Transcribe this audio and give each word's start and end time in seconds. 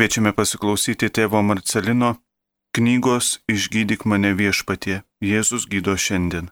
Kviečiame 0.00 0.30
pasiklausyti 0.32 1.10
tėvo 1.12 1.42
Marcelino 1.44 2.14
knygos 2.72 3.26
Išgydyk 3.52 4.06
mane 4.08 4.30
viešpatie, 4.32 5.02
Jėzus 5.20 5.66
gydo 5.68 5.92
šiandien. 5.92 6.46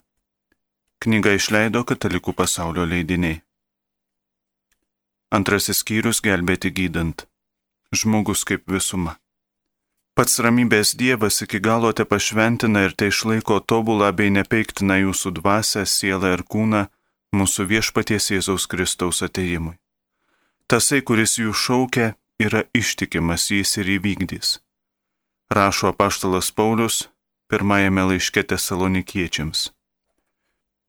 Knygą 1.00 1.32
išleido 1.38 1.80
Katalikų 1.88 2.34
pasaulio 2.36 2.84
leidiniai. 2.90 3.38
Antrasis 5.32 5.80
skyrius 5.80 6.20
gelbėti 6.20 6.74
gydant. 6.76 7.24
Žmogus 7.96 8.44
kaip 8.44 8.68
visuma. 8.68 9.16
Pats 10.12 10.44
ramybės 10.44 10.92
Dievas 10.92 11.40
iki 11.40 11.64
galo 11.70 11.96
te 11.96 12.04
pašventina 12.04 12.84
ir 12.84 12.92
te 12.92 13.08
išlaiko 13.08 13.62
tobulą 13.64 14.12
bei 14.12 14.28
nepeiktina 14.28 15.00
jūsų 15.06 15.38
dvasę, 15.40 15.88
sielą 15.88 16.36
ir 16.36 16.44
kūną 16.44 16.84
mūsų 17.32 17.70
viešpaties 17.72 18.28
Jėzaus 18.36 18.68
Kristaus 18.68 19.24
ateimui. 19.24 19.78
Tasai, 20.68 21.00
kuris 21.00 21.40
jų 21.40 21.56
šaukia, 21.56 22.17
yra 22.38 22.62
ištikimas, 22.74 23.50
jis 23.50 23.76
ir 23.82 23.94
įvykdys. 23.98 24.58
Rašo 25.50 25.92
apaštalas 25.92 26.50
Paulius 26.52 27.08
pirmajame 27.48 28.04
laiške 28.10 28.42
tesalonikiečiams. 28.42 29.70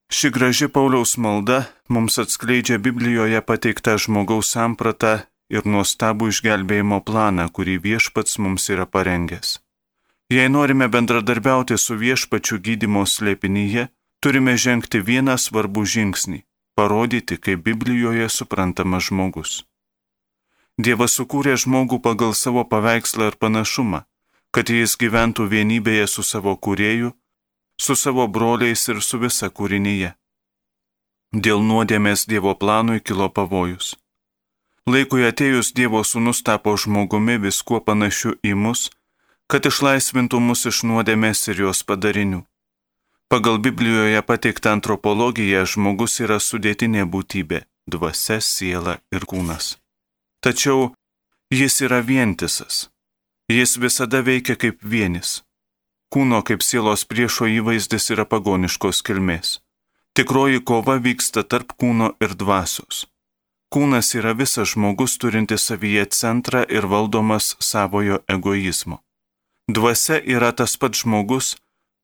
Ši 0.09 0.29
graži 0.33 0.67
Pauliaus 0.67 1.17
malda 1.17 1.63
mums 1.87 2.17
atskleidžia 2.17 2.77
Biblijoje 2.77 3.41
pateiktą 3.45 3.95
žmogaus 4.01 4.49
sampratą 4.55 5.19
ir 5.53 5.65
nuostabų 5.65 6.29
išgelbėjimo 6.33 6.99
planą, 7.05 7.45
kurį 7.53 7.77
viešpats 7.85 8.39
mums 8.41 8.69
yra 8.73 8.85
parengęs. 8.89 9.59
Jei 10.29 10.49
norime 10.49 10.89
bendradarbiauti 10.89 11.77
su 11.77 11.97
viešpačiu 11.97 12.59
gydimo 12.65 13.05
slėpinyje, 13.05 13.87
turime 14.21 14.57
žengti 14.57 15.01
vieną 15.01 15.37
svarbų 15.37 15.85
žingsnį- 15.85 16.43
parodyti, 16.77 17.37
kaip 17.37 17.63
Biblijoje 17.63 18.29
suprantamas 18.29 19.09
žmogus. 19.09 19.68
Dievas 20.79 21.17
sukūrė 21.19 21.57
žmogų 21.59 21.99
pagal 21.99 22.31
savo 22.33 22.63
paveikslą 22.63 23.31
ir 23.31 23.35
panašumą, 23.35 24.05
kad 24.55 24.69
jis 24.71 24.95
gyventų 24.95 25.49
vienybėje 25.51 26.07
su 26.07 26.23
savo 26.23 26.55
kūrėju 26.55 27.11
su 27.79 27.95
savo 27.95 28.27
broliais 28.27 28.87
ir 28.87 29.01
su 29.01 29.17
visa 29.23 29.47
kūrinyje. 29.49 30.11
Dėl 31.45 31.63
nuodėmės 31.63 32.25
Dievo 32.27 32.53
planui 32.61 32.99
kilo 32.99 33.29
pavojus. 33.29 33.95
Laikui 34.89 35.23
atėjus 35.29 35.71
Dievo 35.77 36.01
sūnus 36.03 36.43
tapo 36.43 36.75
žmogumi 36.75 37.37
viskuo 37.45 37.79
panašiu 37.79 38.35
į 38.43 38.55
mus, 38.63 38.89
kad 39.47 39.65
išlaisvintų 39.69 40.39
mus 40.43 40.65
iš 40.71 40.83
nuodėmės 40.83 41.47
ir 41.53 41.65
jos 41.65 41.83
padarinių. 41.83 42.43
Pagal 43.29 43.59
Biblijoje 43.61 44.21
pateiktą 44.25 44.73
antropologiją 44.77 45.65
žmogus 45.65 46.19
yra 46.25 46.39
sudėtinė 46.41 47.05
būtybė- 47.05 47.63
dvasia, 47.93 48.41
siela 48.41 48.99
ir 49.11 49.25
kūnas. 49.29 49.77
Tačiau 50.39 50.93
jis 51.51 51.81
yra 51.81 51.99
vientisas. 51.99 52.87
Jis 53.51 53.77
visada 53.77 54.21
veikia 54.23 54.55
kaip 54.55 54.83
vienis. 54.83 55.41
Kūno 56.13 56.39
kaip 56.47 56.63
sielos 56.63 57.03
priešo 57.09 57.49
įvaizdis 57.49 58.07
yra 58.13 58.23
pagoniškos 58.25 59.01
kilmės. 59.03 59.59
Tikroji 60.15 60.61
kova 60.63 60.95
vyksta 61.03 61.43
tarp 61.43 61.75
kūno 61.81 62.13
ir 62.23 62.35
dvasios. 62.39 63.07
Kūnas 63.73 64.13
yra 64.17 64.31
visas 64.33 64.71
žmogus 64.71 65.17
turintis 65.21 65.67
savyje 65.69 66.07
centrą 66.17 66.63
ir 66.77 66.87
valdomas 66.89 67.51
savojo 67.59 68.21
egoizmo. 68.35 69.01
Dvasia 69.69 70.17
yra 70.35 70.49
tas 70.55 70.73
pats 70.81 71.03
žmogus, 71.03 71.51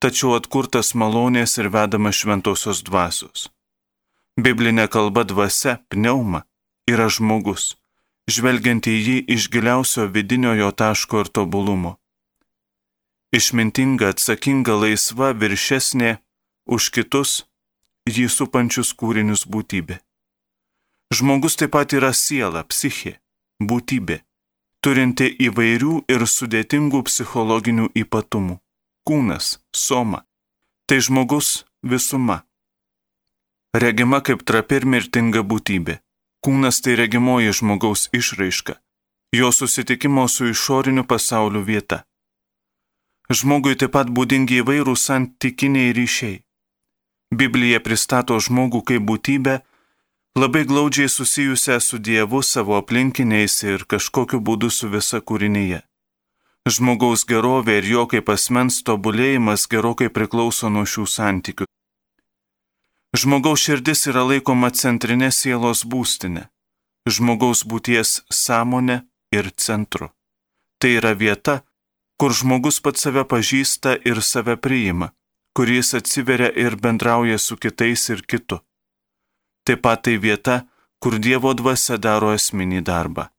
tačiau 0.03 0.35
atkurtas 0.35 0.91
malonės 0.93 1.57
ir 1.57 1.71
vedamas 1.73 2.19
šventosios 2.19 2.83
dvasios. 2.85 3.47
Biblinė 4.37 4.85
kalba 4.91 5.23
dvasia, 5.23 5.79
pneuma, 5.89 6.43
yra 6.91 7.07
žmogus, 7.09 7.73
žvelgiant 8.31 8.87
į 8.87 8.95
jį 9.07 9.19
iš 9.37 9.51
giliausio 9.53 10.07
vidinio 10.07 10.55
jo 10.57 10.71
taško 10.71 11.25
ir 11.25 11.29
tobulumo 11.29 11.97
išmintinga, 13.35 14.13
atsakinga, 14.13 14.75
laisva, 14.81 15.33
viršesnė 15.41 16.17
už 16.75 16.89
kitus 16.95 17.31
jį 18.09 18.27
supančius 18.31 18.93
kūrinius 18.99 19.45
būtybė. 19.51 19.99
Žmogus 21.15 21.57
taip 21.59 21.73
pat 21.75 21.93
yra 21.97 22.11
siela, 22.17 22.63
psichė, 22.69 23.17
būtybė, 23.61 24.21
turinti 24.83 25.29
įvairių 25.47 25.95
ir 26.11 26.25
sudėtingų 26.35 27.03
psichologinių 27.09 27.91
ypatumų. 28.03 28.59
Kūnas, 29.05 29.59
soma, 29.69 30.23
tai 30.89 30.97
žmogus 31.05 31.65
visuma. 31.85 32.41
Regima 33.75 34.21
kaip 34.25 34.41
trapi 34.47 34.79
ir 34.79 34.87
mirtinga 34.89 35.43
būtybė. 35.45 35.99
Kūnas 36.45 36.77
tai 36.85 36.93
regimoji 36.99 37.53
žmogaus 37.57 38.03
išraiška, 38.13 38.75
jo 39.33 39.47
susitikimo 39.51 40.27
su 40.27 40.45
išoriniu 40.53 41.03
pasauliu 41.09 41.63
vieta. 41.65 42.03
Žmogui 43.33 43.73
taip 43.81 43.95
pat 43.95 44.11
būdingi 44.13 44.59
įvairūs 44.61 45.07
santykiniai 45.09 45.95
ryšiai. 45.97 46.35
Biblija 47.33 47.79
pristato 47.87 48.37
žmogų 48.37 48.83
kaip 48.91 49.07
būtybę, 49.09 49.55
labai 50.37 50.63
glaudžiai 50.69 51.09
susijusią 51.09 51.79
su 51.81 51.97
Dievu 51.97 52.43
savo 52.45 52.77
aplinkiniais 52.77 53.57
ir 53.65 53.89
kažkokiu 53.89 54.37
būdu 54.37 54.69
su 54.69 54.93
visa 54.93 55.25
kūrinyje. 55.25 55.81
Žmogaus 56.69 57.25
gerovė 57.25 57.79
ir 57.81 57.89
jo 57.95 58.05
kaip 58.11 58.29
asmens 58.29 58.83
tobulėjimas 58.85 59.65
gerokai 59.73 60.13
priklauso 60.13 60.69
nuo 60.69 60.85
šių 60.85 61.09
santykių. 61.17 61.65
Žmogaus 63.15 63.61
širdis 63.63 64.01
yra 64.11 64.25
laikoma 64.27 64.67
centrinė 64.75 65.29
sielos 65.31 65.85
būstinė, 65.87 66.49
žmogaus 67.07 67.61
būties 67.63 68.09
sąmonė 68.33 68.97
ir 69.31 69.51
centru. 69.65 70.09
Tai 70.81 70.89
yra 70.99 71.13
vieta, 71.15 71.61
kur 72.19 72.35
žmogus 72.35 72.81
pats 72.83 73.05
save 73.05 73.23
pažįsta 73.31 73.93
ir 74.09 74.19
save 74.19 74.57
priima, 74.57 75.13
kur 75.55 75.71
jis 75.71 75.93
atsiveria 75.99 76.49
ir 76.65 76.75
bendrauja 76.75 77.37
su 77.39 77.55
kitais 77.55 78.03
ir 78.09 78.25
kitu. 78.27 78.59
Taip 79.63 79.85
pat 79.85 80.03
tai 80.03 80.17
vieta, 80.25 80.65
kur 80.99 81.15
Dievo 81.15 81.53
dvasia 81.53 81.95
daro 81.97 82.33
esminį 82.35 82.83
darbą. 82.83 83.29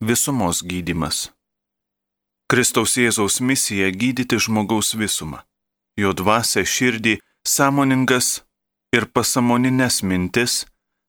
Visumos 0.00 0.62
gydimas. 0.64 1.28
Kristaus 2.48 2.96
Jėzaus 2.96 3.42
misija 3.44 3.90
gydyti 3.90 4.40
žmogaus 4.40 4.94
visumą. 4.96 5.44
Jo 6.00 6.16
dvasia 6.16 6.64
širdį, 6.64 7.18
sąmoningas 7.44 8.43
ir 8.94 9.06
pasamoninės 9.10 10.02
mintis, 10.06 10.64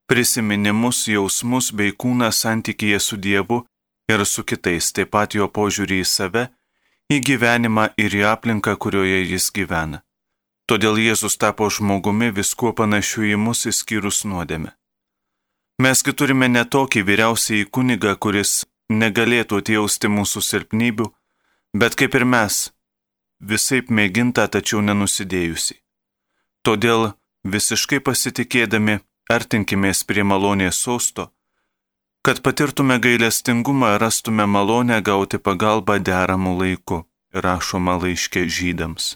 prisiminimus, 0.10 1.06
jausmus 1.12 1.72
bei 1.78 1.94
kūną 1.94 2.32
santykėje 2.34 3.00
su 3.08 3.18
Dievu 3.18 3.62
ir 4.10 4.26
su 4.26 4.44
kitais, 4.50 4.92
taip 4.96 5.12
pat 5.14 5.36
jo 5.38 5.48
požiūrį 5.58 6.02
į 6.02 6.08
save, 6.10 6.48
į 7.14 7.20
gyvenimą 7.30 7.92
ir 8.02 8.16
į 8.20 8.24
aplinką, 8.34 8.76
kurioje 8.82 9.22
jis 9.30 9.52
gyvena. 9.54 10.02
Todėl 10.66 10.98
Jėzus 10.98 11.38
tapo 11.38 11.68
žmogumi 11.70 12.32
viskuo 12.34 12.72
panašiu 12.74 13.28
į 13.30 13.36
mus 13.38 13.68
įskyrus 13.70 14.24
nuodėme. 14.26 14.72
Mesgi 15.82 16.14
turime 16.18 16.48
netokį 16.50 17.04
vyriausiai 17.06 17.68
kunigą, 17.70 18.16
kuris 18.18 18.64
negalėtų 18.90 19.60
atjausti 19.62 20.10
mūsų 20.10 20.42
silpnybių, 20.42 21.06
bet 21.78 21.98
kaip 22.00 22.16
ir 22.18 22.26
mes, 22.26 22.72
visai 23.40 23.84
mėginta, 23.90 24.48
tačiau 24.48 24.82
nenusidėjusi. 24.82 25.78
Todėl 26.66 27.12
visiškai 27.46 28.02
pasitikėdami 28.02 29.00
artinkimės 29.32 30.04
prie 30.10 30.24
malonės 30.26 30.80
sosto, 30.82 31.30
kad 32.26 32.42
patirtume 32.42 32.98
gailestingumą 33.00 33.96
ir 33.96 34.02
rastume 34.02 34.48
malonę 34.50 34.98
gauti 35.06 35.38
pagalbą 35.38 36.00
deramų 36.10 36.56
laiku, 36.62 37.04
rašoma 37.46 38.00
laiškė 38.02 38.48
žydams. 38.50 39.16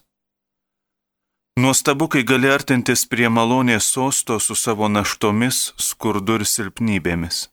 Nuostabu, 1.60 2.08
kai 2.08 2.22
gali 2.24 2.48
artintis 2.54 3.08
prie 3.10 3.28
malonės 3.28 3.90
sosto 3.96 4.38
su 4.40 4.56
savo 4.56 4.88
naštomis, 4.88 5.74
skurdu 5.76 6.38
ir 6.40 6.46
silpnybėmis. 6.48 7.50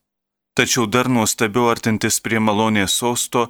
Tačiau 0.57 0.87
dar 0.87 1.09
nuostabiau 1.09 1.67
artintis 1.73 2.21
prie 2.21 2.39
malonės 2.39 2.95
sosto, 3.01 3.49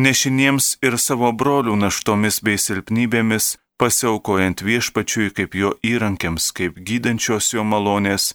nešiniems 0.00 0.78
ir 0.86 0.96
savo 0.98 1.32
brolių 1.32 1.76
naštomis 1.82 2.40
bei 2.46 2.56
silpnybėmis, 2.56 3.56
pasiaukojant 3.80 4.62
viešpačiui 4.62 5.34
kaip 5.36 5.54
jo 5.54 5.74
įrankiams, 5.84 6.52
kaip 6.56 6.80
gydančios 6.80 7.52
jo 7.54 7.64
malonės 7.64 8.32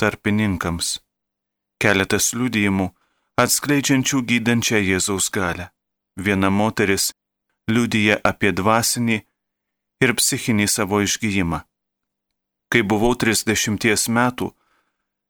tarpininkams 0.00 0.98
keletas 1.84 2.32
liudijimų 2.38 2.86
atskleidžiančių 3.40 4.22
gydančią 4.30 4.80
Jėzaus 4.80 5.28
galę. 5.34 5.68
Viena 6.16 6.50
moteris 6.50 7.10
liudyja 7.68 8.20
apie 8.30 8.52
dvasinį 8.56 9.18
ir 10.04 10.14
psichinį 10.18 10.68
savo 10.70 11.02
išgyjimą. 11.04 11.60
Kai 12.72 12.82
buvau 12.90 13.12
30 13.24 14.08
metų, 14.18 14.48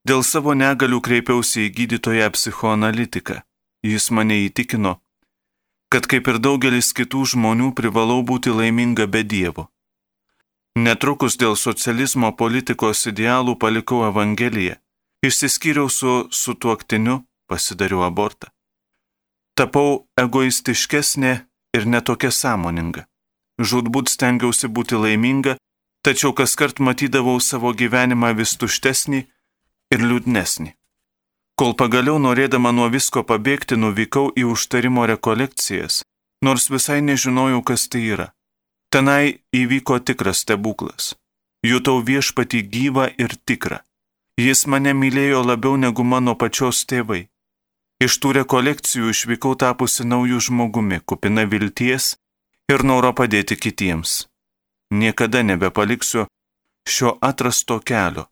dėl 0.07 0.23
savo 0.23 0.53
negalių 0.55 1.01
kreipiausi 1.07 1.65
į 1.67 1.73
gydytoją 1.79 2.29
psichoanalitiką. 2.37 3.41
Jis 3.85 4.09
mane 4.15 4.37
įtikino, 4.45 4.95
kad 5.95 6.11
kaip 6.11 6.27
ir 6.27 6.41
daugelis 6.43 6.91
kitų 6.91 7.23
žmonių 7.31 7.71
privalau 7.79 8.19
būti 8.27 8.51
laiminga 8.51 9.07
be 9.07 9.23
Dievo. 9.23 9.69
Netrukus 10.75 11.39
dėl 11.39 11.55
socializmo 11.55 12.35
politikos 12.35 13.07
idealų 13.07 13.55
palikau 13.55 14.03
Evangeliją 14.09 14.75
Išsiskyriau 15.25 15.89
su 15.89 16.27
sutuoktiniu, 16.29 17.23
pasidariau 17.49 18.03
abortą. 18.05 18.51
Tapau 19.57 20.05
egoistiškesnė 20.21 21.31
ir 21.77 21.87
netokia 21.89 22.29
sąmoninga. 22.29 23.05
Žudbūt 23.57 24.11
stengiausi 24.11 24.67
būti 24.67 24.99
laiminga, 24.99 25.55
tačiau 26.05 26.35
kas 26.37 26.53
kart 26.59 26.83
matydavau 26.83 27.39
savo 27.39 27.71
gyvenimą 27.73 28.35
vis 28.37 28.53
tuštesnį 28.59 29.21
ir 29.95 30.05
liūdnesnį. 30.09 30.75
Kol 31.55 31.71
pagaliau 31.79 32.17
norėdama 32.19 32.73
nuo 32.75 32.89
visko 32.91 33.23
pabėgti, 33.23 33.77
nuvykau 33.79 34.31
į 34.35 34.43
užtarimo 34.51 35.05
rekolekcijas, 35.07 36.01
nors 36.43 36.67
visai 36.73 36.99
nežinojau, 37.01 37.61
kas 37.63 37.87
tai 37.87 38.01
yra. 38.15 38.27
Tenai 38.91 39.39
įvyko 39.55 40.01
tikras 40.03 40.43
stebuklas. 40.43 41.13
Jutau 41.63 42.01
viešpatį 42.03 42.61
gyvą 42.73 43.07
ir 43.23 43.37
tikrą. 43.47 43.79
Jis 44.35 44.65
mane 44.67 44.91
mylėjo 44.91 45.45
labiau 45.47 45.79
negu 45.79 46.03
mano 46.03 46.35
pačios 46.35 46.83
tėvai. 46.91 47.23
Iš 48.03 48.19
tų 48.19 48.33
rekolekcijų 48.41 49.13
išvykau 49.15 49.55
tapusi 49.55 50.03
naujų 50.03 50.41
žmogumi, 50.49 50.99
kupina 51.07 51.47
vilties 51.47 52.17
ir 52.67 52.83
noro 52.83 53.13
padėti 53.15 53.55
kitiems. 53.55 54.25
Niekada 54.91 55.41
nebepaliksiu 55.47 56.27
šio 56.83 57.15
atrasto 57.23 57.79
kelio, 57.79 58.27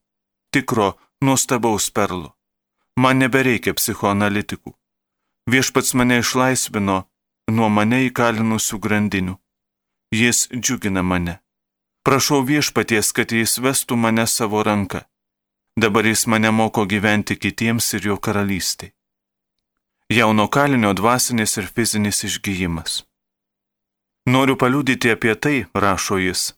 tikro 0.51 0.93
nuostabaus 1.23 1.87
perlo. 1.89 2.35
Man 2.97 3.17
nebereikia 3.17 3.73
psichoanalitikų. 3.73 4.73
Viešpats 5.49 5.93
mane 5.97 6.19
išlaisvino 6.21 6.97
nuo 7.51 7.69
mane 7.69 8.03
įkalinusių 8.07 8.79
grandinių. 8.79 9.37
Jis 10.13 10.47
džiugina 10.53 11.01
mane. 11.01 11.39
Prašau 12.05 12.43
viešpaties, 12.45 13.09
kad 13.17 13.31
jis 13.31 13.57
vestų 13.57 13.97
mane 13.97 14.27
savo 14.27 14.61
ranką. 14.63 15.01
Dabar 15.75 16.05
jis 16.05 16.27
mane 16.27 16.51
moko 16.51 16.85
gyventi 16.85 17.35
kitiems 17.35 17.93
ir 17.97 18.05
jo 18.11 18.17
karalystė. 18.17 18.91
Jauno 20.13 20.45
kalinio 20.47 20.93
dvasinis 20.93 21.57
ir 21.57 21.65
fizinis 21.65 22.21
išgyjimas. 22.27 23.01
Noriu 24.29 24.55
paliūdyti 24.55 25.09
apie 25.15 25.33
tai, 25.35 25.65
rašo 25.73 26.19
jis, 26.21 26.53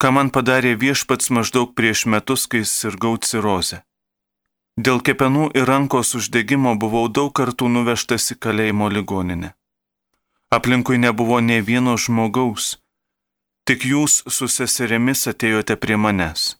ką 0.00 0.10
man 0.16 0.32
padarė 0.34 0.72
viešpats 0.80 1.28
maždaug 1.30 1.74
prieš 1.76 2.06
metus, 2.06 2.48
kai 2.50 2.64
sirgau 2.64 3.18
cirozę. 3.20 3.82
Dėl 4.80 5.02
kepenų 5.04 5.50
ir 5.52 5.66
rankos 5.68 6.14
uždegimo 6.16 6.72
buvau 6.80 7.08
daug 7.08 7.32
kartų 7.36 7.68
nuvežtas 7.68 8.30
į 8.32 8.38
kalėjimo 8.40 8.88
ligoninę. 8.88 9.52
Aplinkui 10.48 10.96
nebuvo 10.96 11.40
ne 11.40 11.60
vieno 11.60 11.96
žmogaus, 12.00 12.78
tik 13.68 13.84
jūs 13.84 14.22
su 14.28 14.48
seserėmis 14.48 15.28
atėjote 15.28 15.76
prie 15.76 15.96
manęs. 15.96 16.56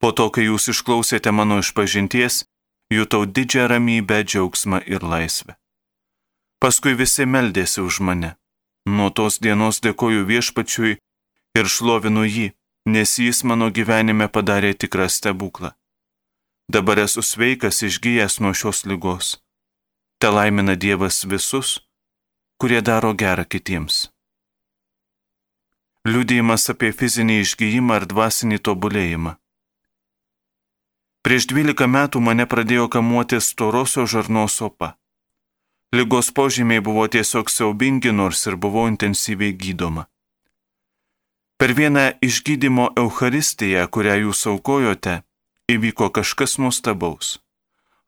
Po 0.00 0.12
to, 0.12 0.30
kai 0.30 0.46
jūs 0.46 0.70
išklausėte 0.70 1.32
mano 1.34 1.58
išpažinties, 1.58 2.44
jutau 2.90 3.26
didžią 3.26 3.66
ramybę, 3.66 4.22
džiaugsmą 4.24 4.80
ir 4.86 5.02
laisvę. 5.02 5.58
Paskui 6.62 6.94
visi 6.94 7.26
meldėsi 7.26 7.82
už 7.82 8.00
mane. 8.06 8.36
Nuo 8.86 9.10
tos 9.10 9.40
dienos 9.42 9.82
dėkoju 9.84 10.22
viešpačiui 10.30 10.96
ir 11.58 11.66
šlovinu 11.66 12.24
jį, 12.24 12.46
nes 12.86 13.18
jis 13.18 13.42
mano 13.44 13.70
gyvenime 13.74 14.28
padarė 14.28 14.72
tikrą 14.74 15.08
stebuklą. 15.08 15.74
Dabar 16.72 16.98
esu 17.02 17.22
sveikas 17.22 17.82
išgyjęs 17.82 18.34
nuo 18.40 18.52
šios 18.54 18.84
lygos. 18.86 19.28
Te 20.20 20.28
laimina 20.30 20.74
Dievas 20.82 21.24
visus, 21.30 21.68
kurie 22.60 22.78
daro 22.88 23.10
gerą 23.22 23.42
kitiems. 23.52 23.96
Liudėjimas 26.06 26.70
apie 26.70 26.92
fizinį 26.98 27.38
išgyjimą 27.44 27.96
ar 27.98 28.06
dvasinį 28.12 28.58
tobulėjimą. 28.68 29.32
Prieš 31.26 31.48
12 31.52 31.88
metų 31.96 32.22
mane 32.26 32.46
pradėjo 32.52 32.86
kamuoti 32.94 33.40
storosio 33.42 34.04
žarnos 34.12 34.60
opa. 34.68 34.92
Lygos 35.96 36.30
požymiai 36.36 36.84
buvo 36.86 37.08
tiesiog 37.16 37.50
siaubingi, 37.50 38.12
nors 38.20 38.44
ir 38.46 38.54
buvau 38.54 38.86
intensyviai 38.92 39.56
gydoma. 39.64 40.06
Per 41.58 41.74
vieną 41.74 42.06
išgydymo 42.28 42.92
Euharistiją, 43.02 43.88
kurią 43.90 44.14
jūs 44.22 44.46
aukojote, 44.54 45.16
įvyko 45.74 46.10
kažkas 46.16 46.58
nuostabaus. 46.58 47.38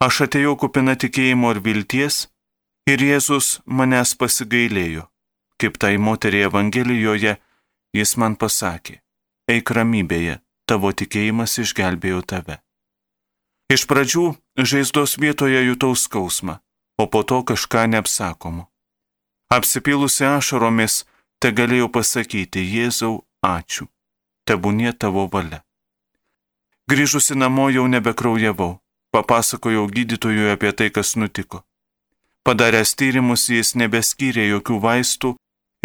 Aš 0.02 0.24
atėjau 0.26 0.56
kupina 0.58 0.96
tikėjimo 0.98 1.52
ir 1.54 1.60
vilties 1.62 2.26
ir 2.90 3.02
Jėzus 3.06 3.60
manęs 3.66 4.16
pasigailėjo. 4.18 5.06
Kaip 5.60 5.78
tai 5.78 5.94
moteriai 5.98 6.48
Evangelijoje, 6.48 7.36
jis 7.94 8.16
man 8.18 8.34
pasakė, 8.34 8.98
eik 9.46 9.70
ramybėje, 9.70 10.40
tavo 10.66 10.90
tikėjimas 10.90 11.54
išgelbėjo 11.62 12.22
tave. 12.26 12.58
Iš 13.70 13.86
pradžių 13.88 14.26
žaizdos 14.58 15.16
vietoje 15.22 15.62
jutau 15.62 15.94
skausmą, 15.94 16.58
o 16.98 17.06
po 17.06 17.22
to 17.22 17.42
kažką 17.46 17.86
neapsakomo. 17.94 18.66
Apsipilusi 19.54 20.26
ašaromis, 20.26 21.04
te 21.38 21.52
galėjau 21.54 21.92
pasakyti, 21.94 22.64
Jėzau, 22.74 23.22
ačiū, 23.44 23.86
tebūnie 24.48 24.92
tavo 24.92 25.28
valia. 25.30 25.62
Grįžusi 26.92 27.32
namo 27.40 27.70
jau 27.72 27.86
nebekraujavau, 27.88 28.72
papasakojau 29.16 29.86
gydytojui 29.88 30.50
apie 30.52 30.72
tai, 30.76 30.90
kas 30.92 31.14
nutiko. 31.16 31.62
Padaręs 32.44 32.90
tyrimus 33.00 33.46
jis 33.48 33.70
nebeskyrė 33.80 34.42
jokių 34.50 34.76
vaistų 34.82 35.30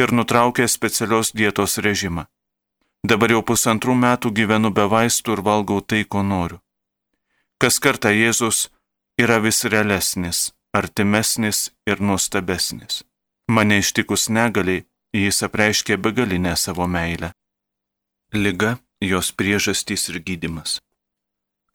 ir 0.04 0.12
nutraukė 0.12 0.66
specialios 0.68 1.30
dietos 1.32 1.78
režimą. 1.86 2.26
Dabar 3.08 3.32
jau 3.32 3.40
pusantrų 3.50 3.96
metų 3.96 4.34
gyvenu 4.40 4.72
be 4.80 4.84
vaistų 4.94 5.38
ir 5.38 5.42
valgau 5.48 5.78
tai, 5.80 6.02
ko 6.04 6.26
noriu. 6.28 6.60
Kas 7.62 7.80
kartą 7.80 8.12
Jėzus 8.12 8.68
yra 9.16 9.38
vis 9.40 9.64
realesnis, 9.64 10.42
artimesnis 10.76 11.70
ir 11.88 12.04
nuostabesnis. 12.04 13.06
Mane 13.48 13.80
ištikus 13.80 14.28
negaliai, 14.28 14.84
jis 15.16 15.40
apreiškė 15.48 15.96
begalinę 16.04 16.58
savo 16.60 16.90
meilę. 16.98 17.32
Liga, 18.36 18.76
jos 19.00 19.32
priežastys 19.32 20.10
ir 20.12 20.20
gydimas. 20.20 20.82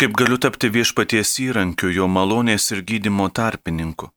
Kaip 0.03 0.17
galiu 0.19 0.35
tapti 0.35 0.67
viešpaties 0.67 1.31
įrankiu, 1.39 1.87
jo 1.95 2.09
malonės 2.11 2.65
ir 2.75 2.81
gydimo 2.83 3.29
tarpininku? 3.31 4.09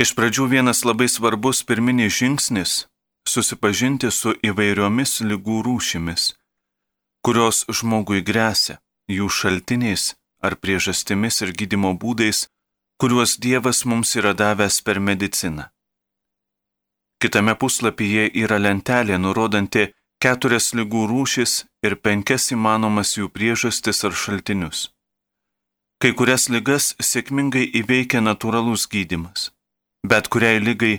Iš 0.00 0.14
pradžių 0.16 0.46
vienas 0.48 0.78
labai 0.88 1.04
svarbus 1.12 1.58
pirminis 1.68 2.14
žingsnis- 2.16 2.72
susipažinti 3.32 4.08
su 4.10 4.32
įvairiomis 4.48 5.12
lygų 5.20 5.56
rūšimis, 5.66 6.22
kurios 7.20 7.58
žmogui 7.68 8.22
grėsia, 8.24 8.78
jų 9.16 9.28
šaltiniais 9.28 10.14
ar 10.40 10.56
priežastimis 10.56 11.42
ir 11.42 11.52
gydimo 11.60 11.92
būdais, 11.92 12.48
kuriuos 12.98 13.36
Dievas 13.36 13.84
mums 13.84 14.16
yra 14.16 14.32
davęs 14.32 14.80
per 14.80 14.96
mediciną. 14.98 15.64
Kitame 17.20 17.54
puslapyje 17.54 18.30
yra 18.44 18.56
lentelė 18.56 19.20
nurodanti 19.20 19.92
keturias 20.22 20.72
lygų 20.72 21.04
rūšis 21.12 21.52
ir 21.84 21.96
penkias 21.96 22.50
įmanomas 22.56 23.18
jų 23.18 23.28
priežastis 23.28 24.04
ar 24.04 24.12
šaltinius. 24.12 24.88
Kai 26.02 26.10
kurias 26.18 26.48
lygas 26.50 26.96
sėkmingai 26.98 27.62
įveikia 27.78 28.18
natūralus 28.26 28.88
gydimas, 28.90 29.52
bet 30.02 30.26
kuriai 30.34 30.58
lygai 30.58 30.96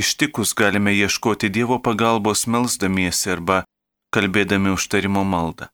ištikus 0.00 0.54
galime 0.56 0.94
ieškoti 0.96 1.50
Dievo 1.52 1.76
pagalbos 1.84 2.46
melzdamiesi 2.46 3.34
arba 3.34 3.58
kalbėdami 4.16 4.72
užtarimo 4.72 5.26
maldą. 5.28 5.68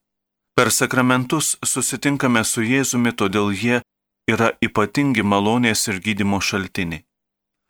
Per 0.58 0.72
sakramentus 0.74 1.52
susitinkame 1.62 2.42
su 2.42 2.64
Jėzumi, 2.66 3.12
todėl 3.14 3.52
jie 3.54 3.78
yra 4.26 4.48
ypatingi 4.66 5.22
malonės 5.22 5.86
ir 5.92 6.00
gydimo 6.02 6.40
šaltiniai. 6.42 7.04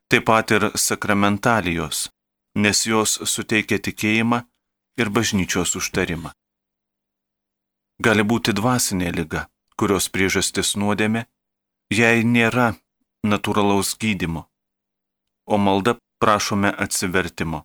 Taip 0.08 0.24
pat 0.30 0.54
ir 0.56 0.70
sakramentalijos, 0.80 2.06
nes 2.56 2.86
jos 2.86 3.18
suteikia 3.34 3.82
tikėjimą 3.84 4.38
ir 4.96 5.12
bažnyčios 5.12 5.76
užtarimą. 5.76 6.32
Gali 8.00 8.24
būti 8.24 8.56
dvasinė 8.56 9.12
lyga, 9.12 9.44
kurios 9.76 10.08
priežastis 10.08 10.74
nuodėmė, 10.80 11.26
jei 11.92 12.24
nėra 12.24 12.74
natūralaus 13.24 13.94
gydimo, 14.00 14.46
o 15.46 15.56
malda 15.58 15.96
prašome 16.20 16.70
atsivertimo. 16.84 17.64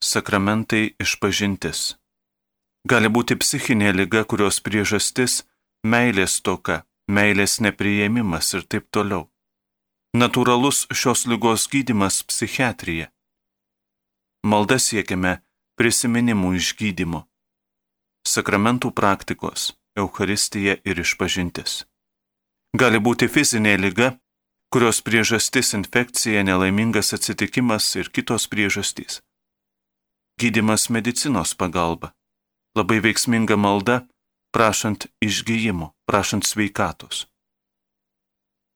Sakramentai 0.00 0.94
išpažintis. 1.02 1.96
Gali 2.88 3.08
būti 3.12 3.36
psichinė 3.36 3.92
lyga, 3.92 4.24
kurios 4.24 4.60
priežastis- 4.64 5.42
meilės 5.92 6.40
toka 6.40 6.84
meilės 7.10 7.58
nepriėmimas 7.64 8.54
ir 8.54 8.66
taip 8.70 8.86
toliau. 8.94 9.26
Natūralus 10.16 10.86
šios 11.00 11.26
lygos 11.30 11.66
gydimas- 11.72 12.22
psichiatrija. 12.28 13.10
Malda 14.44 14.78
siekiame 14.78 15.42
prisiminimų 15.78 16.54
išgydymo. 16.60 17.20
Sakramentų 18.26 18.92
praktikos- 18.94 19.72
Euharistija 20.02 20.76
ir 20.84 21.00
išpažintis. 21.04 21.84
Gali 22.80 22.98
būti 23.06 23.28
fizinė 23.28 23.74
lyga, 23.80 24.12
kurios 24.72 25.02
priežastis- 25.06 25.74
infekcija, 25.80 26.44
nelaimingas 26.44 27.12
atsitikimas 27.16 27.96
ir 27.96 28.10
kitos 28.14 28.46
priežastys. 28.52 29.20
Gydimas 30.40 30.88
medicinos 30.90 31.54
pagalba. 31.54 32.12
Labai 32.76 33.00
veiksminga 33.00 33.56
malda 33.56 34.06
prašant 34.52 35.06
išgyjimo, 35.20 35.92
prašant 36.06 36.44
sveikatos. 36.44 37.26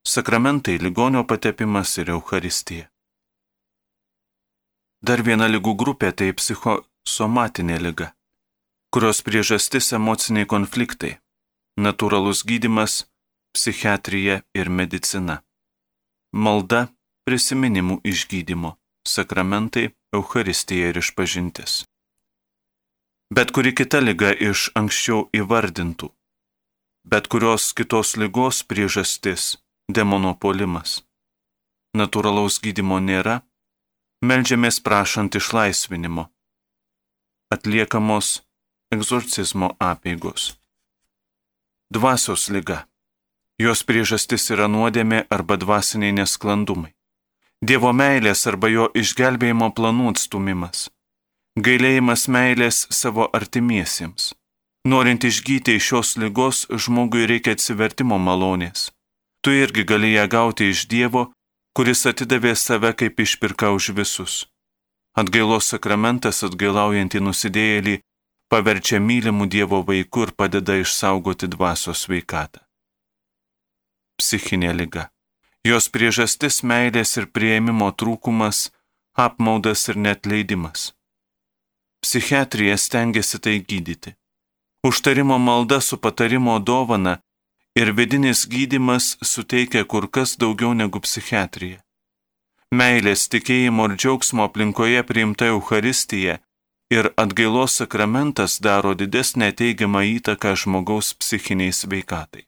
sakramentai, 0.07 0.79
ligonio 0.79 1.25
patepimas 1.27 1.99
ir 1.99 2.11
Euharistija. 2.11 2.89
Dar 5.03 5.23
viena 5.23 5.49
lygų 5.49 5.73
grupė 5.81 6.11
tai 6.13 6.29
psichosomatinė 6.33 7.79
lyga, 7.81 8.11
kurios 8.95 9.25
priežastis 9.27 9.89
emociniai 9.97 10.47
konfliktai, 10.47 11.17
natūralus 11.85 12.45
gydimas, 12.47 12.93
psichiatrija 13.51 14.37
ir 14.55 14.71
medicina. 14.71 15.41
Malda, 16.31 16.85
prisiminimų 17.27 17.97
išgydymo, 18.07 18.77
sakramentai, 19.03 19.89
Euharistija 20.15 20.93
ir 20.93 21.01
išpažintis. 21.03 21.81
Bet 23.35 23.51
kuri 23.51 23.75
kita 23.75 23.99
lyga 23.99 24.31
iš 24.31 24.69
anksčiau 24.79 25.27
įvardintų, 25.35 26.13
bet 27.03 27.27
kurios 27.27 27.73
kitos 27.75 28.15
lygos 28.15 28.63
priežastis- 28.63 29.59
demonopolimas. 29.99 31.03
Natūralaus 31.99 32.63
gydimo 32.63 33.03
nėra, 33.03 33.43
melžiamės 34.23 34.79
prašant 34.87 35.35
išlaisvinimo. 35.35 36.31
Atliekamos 37.51 38.45
egzorcizmo 38.95 39.75
apėgos. 39.93 40.55
Dvasios 41.95 42.49
lyga. 42.55 42.85
Jos 43.61 43.85
priežastis 43.87 44.49
yra 44.51 44.67
nuodėmė 44.67 45.27
arba 45.31 45.59
dvasiniai 45.63 46.15
nesklandumai. 46.17 46.91
Dievo 47.63 47.93
meilės 47.95 48.47
arba 48.51 48.69
jo 48.73 48.89
išgelbėjimo 49.03 49.71
planų 49.77 50.15
atstumimas. 50.15 50.89
Gailėjimas 51.55 52.27
meilės 52.27 52.81
savo 52.91 53.29
artimiesiems. 53.39 54.33
Norint 54.91 55.25
išgyti 55.25 55.77
iš 55.79 55.87
šios 55.89 56.17
lygos, 56.21 56.65
žmogui 56.69 57.29
reikia 57.31 57.55
atsivertimo 57.57 58.19
malonės. 58.19 58.91
Tu 59.41 59.55
irgi 59.63 59.85
gali 59.89 60.11
ją 60.13 60.27
gauti 60.29 60.73
iš 60.73 60.85
Dievo, 60.91 61.31
kuris 61.77 62.05
atidavė 62.11 62.57
save 62.57 62.91
kaip 62.99 63.23
išpirka 63.25 63.71
už 63.77 63.93
visus. 63.97 64.35
Atgailos 65.15 65.71
sakramentas 65.73 66.43
atgailaujantį 66.49 67.23
nusidėjėlį 67.23 67.97
paverčia 68.55 69.01
mylimų 69.03 69.49
Dievo 69.51 69.81
vaikų 69.89 70.29
ir 70.29 70.33
padeda 70.39 70.77
išsaugoti 70.79 71.49
dvasios 71.51 72.05
sveikatą. 72.07 72.61
Psichinė 74.21 74.71
lyga. 74.79 75.09
Jos 75.67 75.89
priežastis 75.91 76.61
meilės 76.63 77.17
ir 77.19 77.27
prieimimo 77.35 77.89
trūkumas, 77.99 78.69
apmaudas 79.27 79.83
ir 79.91 79.99
net 80.07 80.29
leidimas. 80.31 80.93
Psichiatrija 82.05 82.77
stengiasi 82.79 83.41
tai 83.43 83.57
gydyti. 83.59 84.15
Užtarimo 84.87 85.39
malda 85.39 85.81
su 85.81 85.99
patarimo 85.99 86.59
dovana 86.61 87.19
ir 87.75 87.91
vidinis 87.99 88.47
gydimas 88.47 89.17
suteikia 89.33 89.83
kur 89.85 90.07
kas 90.15 90.37
daugiau 90.39 90.75
negu 90.79 91.01
psichiatrija. 91.03 91.81
Meilės, 92.71 93.27
tikėjimo 93.33 93.89
ir 93.89 93.97
džiaugsmo 93.99 94.47
aplinkoje 94.47 95.03
priimta 95.11 95.51
Euharistija 95.51 96.39
ir 96.91 97.11
atgailos 97.17 97.77
sakramentas 97.81 98.61
daro 98.61 98.95
didesnę 98.95 99.53
teigiamą 99.53 100.03
įtaką 100.17 100.55
žmogaus 100.61 101.15
psichiniai 101.15 101.73
sveikatai. 101.73 102.45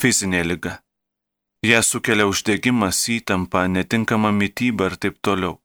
Fizinė 0.00 0.42
lyga. 0.44 0.78
Ją 1.64 1.82
sukelia 1.82 2.26
uždegimas, 2.30 3.00
įtampa, 3.08 3.66
netinkama 3.66 4.30
mytyba 4.32 4.90
ir 4.90 4.96
taip 5.02 5.16
toliau. 5.24 5.56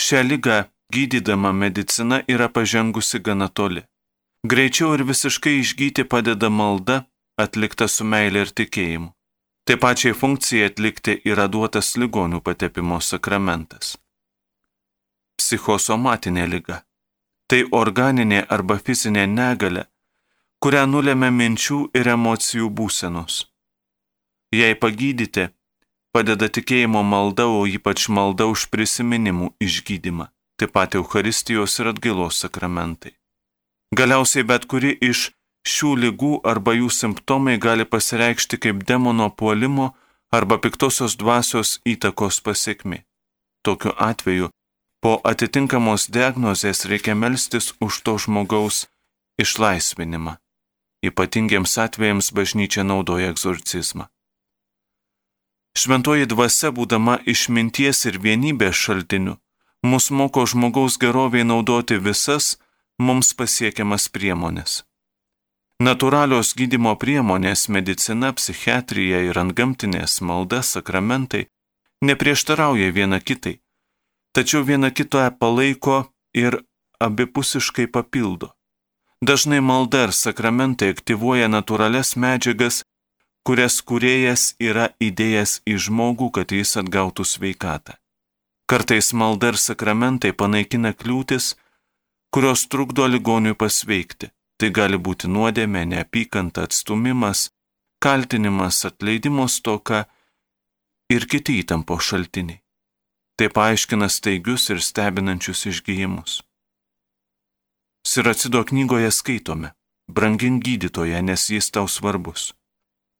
Šią 0.00 0.22
lygą 0.24 0.58
gydydama 0.92 1.52
medicina 1.52 2.22
yra 2.28 2.48
pažengusi 2.48 3.20
gana 3.20 3.48
toli. 3.48 3.82
Greičiau 4.42 4.94
ir 4.96 5.04
visiškai 5.06 5.58
išgyti 5.60 6.04
padeda 6.04 6.48
malda, 6.50 7.04
atlikta 7.38 7.86
su 7.88 8.04
meilė 8.04 8.46
ir 8.46 8.50
tikėjimu. 8.58 9.12
Taip 9.68 9.80
pačiai 9.84 10.16
funkcijai 10.18 10.72
atlikti 10.72 11.20
yra 11.30 11.46
duotas 11.46 11.94
ligonių 11.96 12.40
patepimo 12.42 12.98
sakramentas. 13.00 13.94
Psichosomatinė 15.52 16.46
lyga. 16.48 16.78
Tai 17.48 17.60
organinė 17.76 18.46
arba 18.54 18.78
fizinė 18.80 19.26
negalė, 19.28 19.82
kurią 20.64 20.84
nulėmė 20.88 21.28
minčių 21.38 21.78
ir 21.98 22.08
emocijų 22.14 22.70
būsenos. 22.78 23.34
Jei 24.56 24.78
pagydyti, 24.84 25.50
padeda 26.16 26.48
tikėjimo 26.48 27.02
malda, 27.04 27.48
o 27.52 27.66
ypač 27.68 28.06
malda 28.08 28.46
už 28.48 28.70
prisiminimų 28.72 29.50
išgydymą, 29.66 30.30
taip 30.56 30.72
pat 30.72 30.96
Euharistijos 30.96 31.76
ir 31.80 31.92
atgailos 31.92 32.40
sakramentai. 32.44 33.12
Galiausiai 33.92 34.48
bet 34.48 34.64
kuri 34.64 34.94
iš 35.10 35.26
šių 35.68 35.92
lygų 36.06 36.32
arba 36.48 36.78
jų 36.78 36.88
simptomai 36.88 37.58
gali 37.60 37.84
pasireikšti 37.84 38.56
kaip 38.56 38.86
demono 38.88 39.28
puolimo 39.28 39.92
arba 40.32 40.56
piktosios 40.56 41.20
dvasios 41.20 41.76
įtakos 41.84 42.40
pasiekmi. 42.40 43.04
Tokiu 43.60 43.92
atveju 44.10 44.48
po 45.02 45.18
atitinkamos 45.26 46.06
diagnozės 46.14 46.86
reikia 46.86 47.14
melstis 47.18 47.72
už 47.82 48.00
to 48.06 48.14
žmogaus 48.22 48.86
išlaisvinimą. 49.42 50.38
Ypatingiems 51.02 51.74
atvejams 51.84 52.30
bažnyčia 52.30 52.86
naudoja 52.86 53.32
egzorcizmą. 53.34 54.06
Šventoji 55.74 56.28
dvasia, 56.30 56.70
būdama 56.70 57.16
išminties 57.26 58.04
ir 58.06 58.20
vienybės 58.22 58.76
šaltiniu, 58.78 59.38
mus 59.82 60.10
moko 60.14 60.44
žmogaus 60.46 60.98
geroviai 61.02 61.48
naudoti 61.48 61.98
visas 61.98 62.58
mums 63.00 63.32
pasiekiamas 63.34 64.06
priemonės. 64.14 64.84
Naturalios 65.82 66.52
gydimo 66.54 66.94
priemonės- 66.94 67.66
medicina, 67.74 68.30
psichiatrija 68.32 69.24
ir 69.26 69.34
antgamtinės 69.34 70.20
malda, 70.20 70.62
sakramentai- 70.62 71.48
neprieštarauja 72.08 72.92
viena 72.92 73.18
kitai, 73.18 73.58
tačiau 74.32 74.64
viena 74.64 74.90
kitą 74.90 75.30
palaiko 75.38 76.12
ir 76.34 76.62
abipusiškai 77.00 77.86
papildo. 77.86 78.52
Dažnai 79.22 79.60
malda 79.60 80.08
ir 80.08 80.12
sakramentai 80.18 80.90
aktyvuoja 80.94 81.48
natūrales 81.48 82.16
medžiagas, 82.18 82.82
kurias 83.46 83.80
kuriejas 83.82 84.54
yra 84.58 84.88
įdėjęs 84.98 85.60
į 85.66 85.76
žmogų, 85.86 86.30
kad 86.36 86.54
jis 86.54 86.76
atgautų 86.82 87.26
sveikatą. 87.26 87.98
Kartais 88.66 89.12
malda 89.12 89.52
ir 89.52 89.58
sakramentai 89.60 90.32
panaikina 90.32 90.94
kliūtis, 90.94 91.52
kurios 92.34 92.66
trukdo 92.72 93.06
ligoniui 93.06 93.58
pasveikti. 93.58 94.30
Tai 94.58 94.70
gali 94.70 94.98
būti 94.98 95.28
nuodėmė, 95.28 95.82
neapykanta, 95.90 96.68
atstumimas, 96.68 97.50
kaltinimas, 98.02 98.84
atleidimo 98.86 99.48
stoka 99.50 100.04
ir 101.10 101.26
kiti 101.26 101.58
įtampo 101.62 101.98
šaltiniai. 101.98 102.61
Tai 103.36 103.48
paaiškina 103.48 104.08
staigius 104.08 104.68
ir 104.70 104.80
stebinančius 104.80 105.66
išgyjimus. 105.70 106.42
Siracido 108.06 108.64
knygoje 108.64 109.10
skaitome, 109.10 109.72
brangink 110.08 110.64
gydytoje, 110.64 111.22
nes 111.22 111.48
jis 111.50 111.70
tau 111.70 111.88
svarbus. 111.88 112.52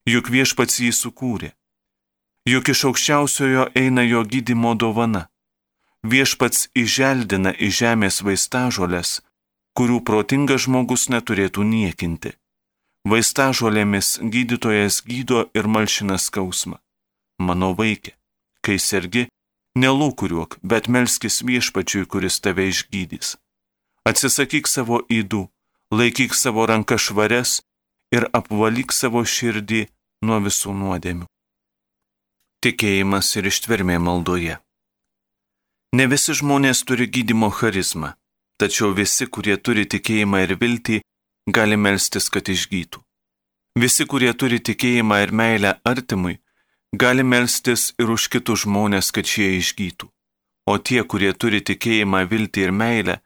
Juk 0.07 0.29
viešpats 0.35 0.81
jį 0.83 0.93
sukūrė. 0.93 1.53
Juk 2.51 2.73
iš 2.75 2.85
aukščiausiojo 2.89 3.69
eina 3.79 4.03
jo 4.03 4.25
gydimo 4.27 4.75
dovana. 4.75 5.29
Viešpats 6.03 6.67
įželdina 6.75 7.53
į 7.55 7.69
žemės 7.71 8.21
vaistažolės, 8.27 9.21
kurių 9.79 10.01
protingas 10.03 10.67
žmogus 10.67 11.07
neturėtų 11.15 11.63
niekinti. 11.63 12.35
Vaistažolėmis 13.07 14.19
gydytojas 14.35 15.01
gydo 15.07 15.47
ir 15.55 15.71
malšina 15.71 16.19
skausmą. 16.19 16.83
Mano 17.39 17.71
vaikė, 17.79 18.17
kai 18.67 18.77
sergi, 18.83 19.29
nelūkuriuok, 19.79 20.59
bet 20.63 20.89
melskis 20.89 21.43
viešpačiui, 21.47 22.07
kuris 22.07 22.41
tave 22.45 22.69
išgydys. 22.71 23.37
Atsisakyk 24.09 24.69
savo 24.69 25.03
įdų, 25.09 25.47
laikyk 25.95 26.35
savo 26.35 26.67
ranką 26.67 26.99
švarias 26.99 27.61
ir 28.15 28.29
apvalyk 28.33 28.93
savo 28.93 29.23
širdį 29.25 29.87
nuo 30.27 30.41
visų 30.45 30.75
nuodėmių. 30.77 31.29
Tikėjimas 32.63 33.31
ir 33.39 33.49
ištvermė 33.51 33.99
maldoje. 33.99 34.59
Ne 35.93 36.09
visi 36.09 36.35
žmonės 36.35 36.85
turi 36.89 37.09
gydimo 37.11 37.51
charizmą 37.51 38.15
tačiau 38.63 38.93
visi, 38.95 39.27
kurie 39.35 39.57
turi 39.67 39.85
tikėjimą 39.93 40.45
ir 40.45 40.55
viltį, 40.61 41.01
gali 41.57 41.79
melstis, 41.85 42.29
kad 42.35 42.47
išgytų. 42.55 43.03
Visi, 43.83 44.07
kurie 44.11 44.31
turi 44.39 44.61
tikėjimą 44.69 45.19
ir 45.25 45.33
meilę 45.41 45.73
artimui, 45.93 46.37
gali 46.93 47.25
melstis 47.25 47.95
ir 47.99 48.11
už 48.13 48.29
kitus 48.29 48.61
žmonės, 48.65 49.11
kad 49.13 49.27
šie 49.27 49.59
išgytų. 49.59 50.09
O 50.69 50.79
tie, 50.79 51.05
kurie 51.05 51.33
turi 51.33 51.61
tikėjimą, 51.61 52.29
viltį 52.31 52.61
ir 52.67 52.73
meilę, 52.73 53.21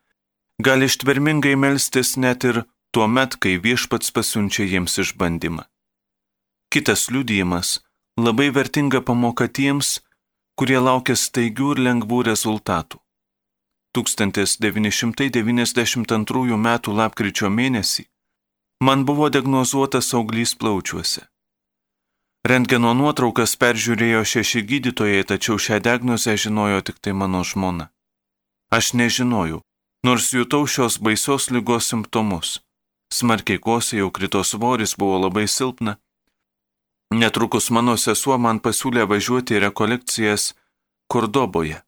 gali 0.63 0.85
ištvermingai 0.89 1.57
melstis 1.57 2.17
net 2.17 2.45
ir 2.45 2.65
tuo 2.95 3.07
met, 3.07 3.37
kai 3.37 3.59
viešpats 3.61 4.11
pasiunčia 4.17 4.65
jiems 4.65 4.99
išbandymą. 5.03 5.65
Kitas 6.73 7.11
liudijimas- 7.11 7.81
labai 8.27 8.51
vertinga 8.51 9.01
pamoka 9.01 9.49
tiems, 9.49 10.01
kurie 10.57 10.81
laukia 10.81 11.17
staigių 11.17 11.71
ir 11.73 11.79
lengvų 11.87 12.23
rezultatų. 12.31 12.99
1992 13.95 16.55
m. 16.57 16.69
lapkričio 17.01 17.49
mėnesį 17.49 18.05
man 18.81 19.05
buvo 19.05 19.29
diagnozuotas 19.31 20.15
auglys 20.15 20.55
plaučiuose. 20.55 21.36
Rentgeno 22.47 22.93
nuotraukas 22.95 23.57
peržiūrėjo 23.59 24.21
šeši 24.31 24.61
gydytojai, 24.71 25.23
tačiau 25.27 25.57
šią 25.59 25.81
diagnozę 25.83 26.37
žinojo 26.39 26.83
tik 26.87 27.01
tai 27.03 27.15
mano 27.21 27.41
žmona. 27.43 27.89
Aš 28.71 28.93
nežinojau, 28.99 29.65
nors 30.07 30.29
jutau 30.37 30.69
šios 30.71 31.01
baisios 31.03 31.49
lygos 31.51 31.89
simptomus. 31.91 32.61
Smarkiai 33.11 33.59
kosėjau, 33.59 34.13
krito 34.15 34.43
svoris 34.47 34.95
buvo 34.95 35.19
labai 35.25 35.49
silpna. 35.51 35.97
Netrukus 37.11 37.67
mano 37.75 37.97
sesuo 38.05 38.39
man 38.39 38.63
pasiūlė 38.63 39.09
važiuoti 39.11 39.59
į 39.59 39.65
rekolekcijas 39.67 40.53
Kordoboje. 41.11 41.83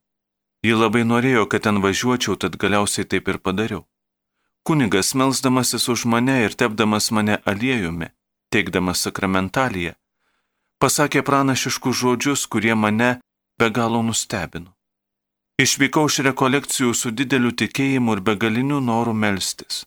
Ji 0.67 0.75
labai 0.75 1.05
norėjo, 1.07 1.47
kad 1.47 1.69
ten 1.69 1.79
važiuočiau, 1.87 2.35
tad 2.35 2.59
galiausiai 2.59 3.07
taip 3.07 3.31
ir 3.31 3.39
padariau. 3.39 3.87
Kunigas 4.67 5.15
melsdamasis 5.15 5.87
už 5.87 6.09
mane 6.11 6.41
ir 6.49 6.59
tepdamas 6.59 7.13
mane 7.15 7.39
aliejumi, 7.47 8.11
teikdamas 8.51 9.07
sakramentaliją, 9.07 9.95
pasakė 10.83 11.23
pranašiškus 11.27 11.97
žodžius, 12.03 12.47
kurie 12.47 12.75
mane 12.75 13.11
be 13.59 13.71
galo 13.71 14.03
nustebino. 14.03 14.75
Išvykau 15.59 16.07
iš 16.07 16.21
rekolekcijų 16.29 16.95
su 16.95 17.11
dideliu 17.11 17.51
tikėjimu 17.51 18.15
ir 18.15 18.21
begaliniu 18.29 18.79
noru 18.81 19.15
melstis. 19.15 19.83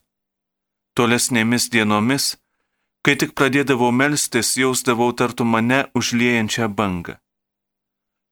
Tolesnėmis 0.99 1.69
dienomis, 1.71 2.35
kai 3.07 3.15
tik 3.15 3.31
pradėdavau 3.39 3.91
melstis, 3.95 4.57
jausdavau 4.59 5.13
tartu 5.15 5.47
mane 5.47 5.85
užliejančią 5.95 6.67
bangą. 6.75 7.15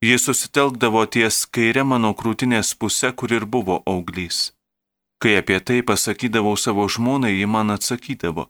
Jis 0.03 0.27
susitelkdavo 0.27 1.05
ties 1.11 1.45
kairė 1.47 1.83
mano 1.87 2.11
krūtinės 2.15 2.75
pusė, 2.79 3.13
kur 3.15 3.31
ir 3.35 3.45
buvo 3.45 3.79
auglys. 3.87 4.51
Kai 5.19 5.39
apie 5.39 5.59
tai 5.59 5.79
pasakydavau 5.83 6.55
savo 6.55 6.87
žmonai, 6.87 7.33
ji 7.39 7.47
man 7.47 7.71
atsakydavo, 7.75 8.47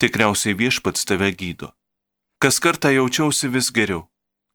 tikriausiai 0.00 0.56
viešpats 0.56 1.04
tave 1.08 1.32
gydo. 1.32 1.72
Kas 2.38 2.60
kartą 2.60 2.90
jaučiausi 2.94 3.48
vis 3.50 3.72
geriau. 3.74 4.04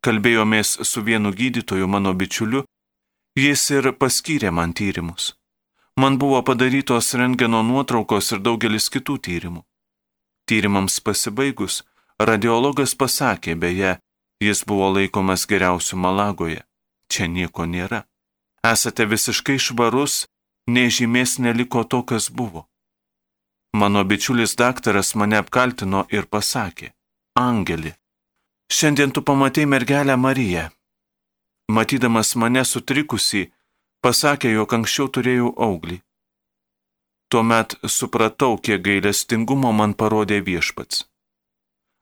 Kalbėjomės 0.03 0.69
su 0.87 1.01
vienu 1.03 1.31
gydytoju 1.35 1.87
mano 1.87 2.13
bičiuliu, 2.15 2.61
jis 3.39 3.63
ir 3.75 3.91
paskyrė 3.99 4.51
man 4.51 4.71
tyrimus. 4.71 5.33
Man 5.99 6.17
buvo 6.17 6.39
padarytos 6.47 7.13
rengeno 7.19 7.59
nuotraukos 7.63 8.31
ir 8.31 8.39
daugelis 8.39 8.87
kitų 8.93 9.17
tyrimų. 9.27 9.61
Tyrimams 10.47 10.99
pasibaigus, 11.03 11.83
radiologas 12.19 12.95
pasakė, 12.95 13.55
beje, 13.55 13.97
jis 14.39 14.63
buvo 14.67 14.89
laikomas 14.95 15.45
geriausiu 15.47 15.99
Malagoje. 15.99 16.63
Čia 17.11 17.27
nieko 17.27 17.67
nėra. 17.67 18.03
Esate 18.63 19.05
visiškai 19.11 19.59
švarus, 19.59 20.25
nei 20.67 20.87
žymės 20.87 21.37
neliko 21.39 21.83
to, 21.83 22.03
kas 22.03 22.31
buvo. 22.31 22.65
Mano 23.75 24.03
bičiulis 24.07 24.55
daktaras 24.55 25.15
mane 25.19 25.39
apkaltino 25.43 26.07
ir 26.09 26.31
pasakė, 26.31 26.93
Angelį. 27.33 27.95
Šiandien 28.69 29.11
tu 29.11 29.21
pamatei 29.25 29.65
mergelę 29.65 30.15
Mariją. 30.17 30.69
Matydamas 31.69 32.35
mane 32.35 32.61
sutrikusį, 32.61 33.47
pasakė, 34.05 34.51
jog 34.53 34.73
anksčiau 34.77 35.07
turėjau 35.09 35.53
auglį. 35.67 36.01
Tuomet 37.33 37.73
supratau, 37.89 38.57
kiek 38.61 38.83
gailestingumo 38.85 39.71
man 39.73 39.95
parodė 39.97 40.43
viešpats. 40.45 41.07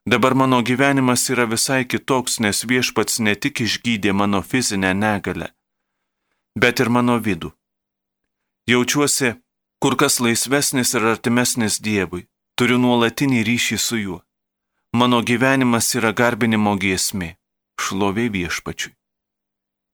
Dabar 0.05 0.35
mano 0.35 0.59
gyvenimas 0.67 1.23
yra 1.29 1.45
visai 1.45 1.85
kitoks, 1.85 2.39
nes 2.43 2.65
viešpats 2.65 3.21
ne 3.23 3.35
tik 3.35 3.61
išgydė 3.61 4.11
mano 4.11 4.41
fizinę 4.41 4.91
negalę, 4.93 5.47
bet 6.59 6.81
ir 6.83 6.89
mano 6.89 7.15
vidų. 7.19 7.53
Jaučiuosi 8.67 9.37
kur 9.81 9.95
kas 9.95 10.19
laisvesnis 10.19 10.91
ir 10.97 11.07
artimesnis 11.13 11.79
Dievui, 11.79 12.27
turiu 12.57 12.81
nuolatinį 12.81 13.45
ryšį 13.47 13.77
su 13.77 14.01
juo. 14.01 14.19
Mano 14.93 15.21
gyvenimas 15.23 15.93
yra 15.95 16.11
garbinimo 16.11 16.73
giesmė, 16.75 17.35
šlovė 17.79 18.25
viešpačiui. 18.33 18.91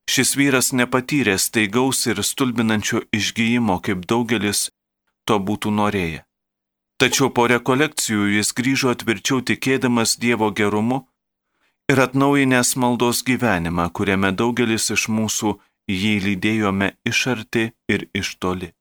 Šis 0.10 0.32
vyras 0.40 0.72
nepatyrė 0.74 1.36
staigaus 1.38 2.00
ir 2.10 2.24
stulbinančio 2.24 3.04
išgyjimo, 3.14 3.76
kaip 3.86 4.08
daugelis 4.10 4.72
to 5.28 5.38
būtų 5.50 5.74
norėję. 5.80 6.24
Tačiau 6.98 7.30
po 7.30 7.46
rekolekcijų 7.52 8.32
jis 8.40 8.50
grįžo 8.58 8.96
tvirčiau 8.98 9.44
tikėdamas 9.46 10.16
Dievo 10.18 10.50
gerumu 10.50 11.04
ir 11.92 12.02
atnaujinęs 12.02 12.74
maldos 12.82 13.22
gyvenimą, 13.28 13.92
kuriame 13.94 14.34
daugelis 14.34 14.90
iš 14.96 15.06
mūsų 15.14 15.54
jį 15.92 16.16
lydėjome 16.26 16.90
iš 17.06 17.22
arti 17.36 17.70
ir 17.86 18.10
iš 18.18 18.34
toli. 18.42 18.74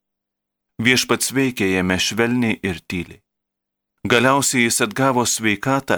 Viešpats 0.81 1.37
veikė 1.37 1.75
jame 1.75 2.01
švelniai 2.01 2.57
ir 2.63 2.81
tyliai. 2.89 3.21
Galiausiai 4.13 4.67
jis 4.67 4.81
atgavo 4.85 5.25
sveikatą 5.27 5.97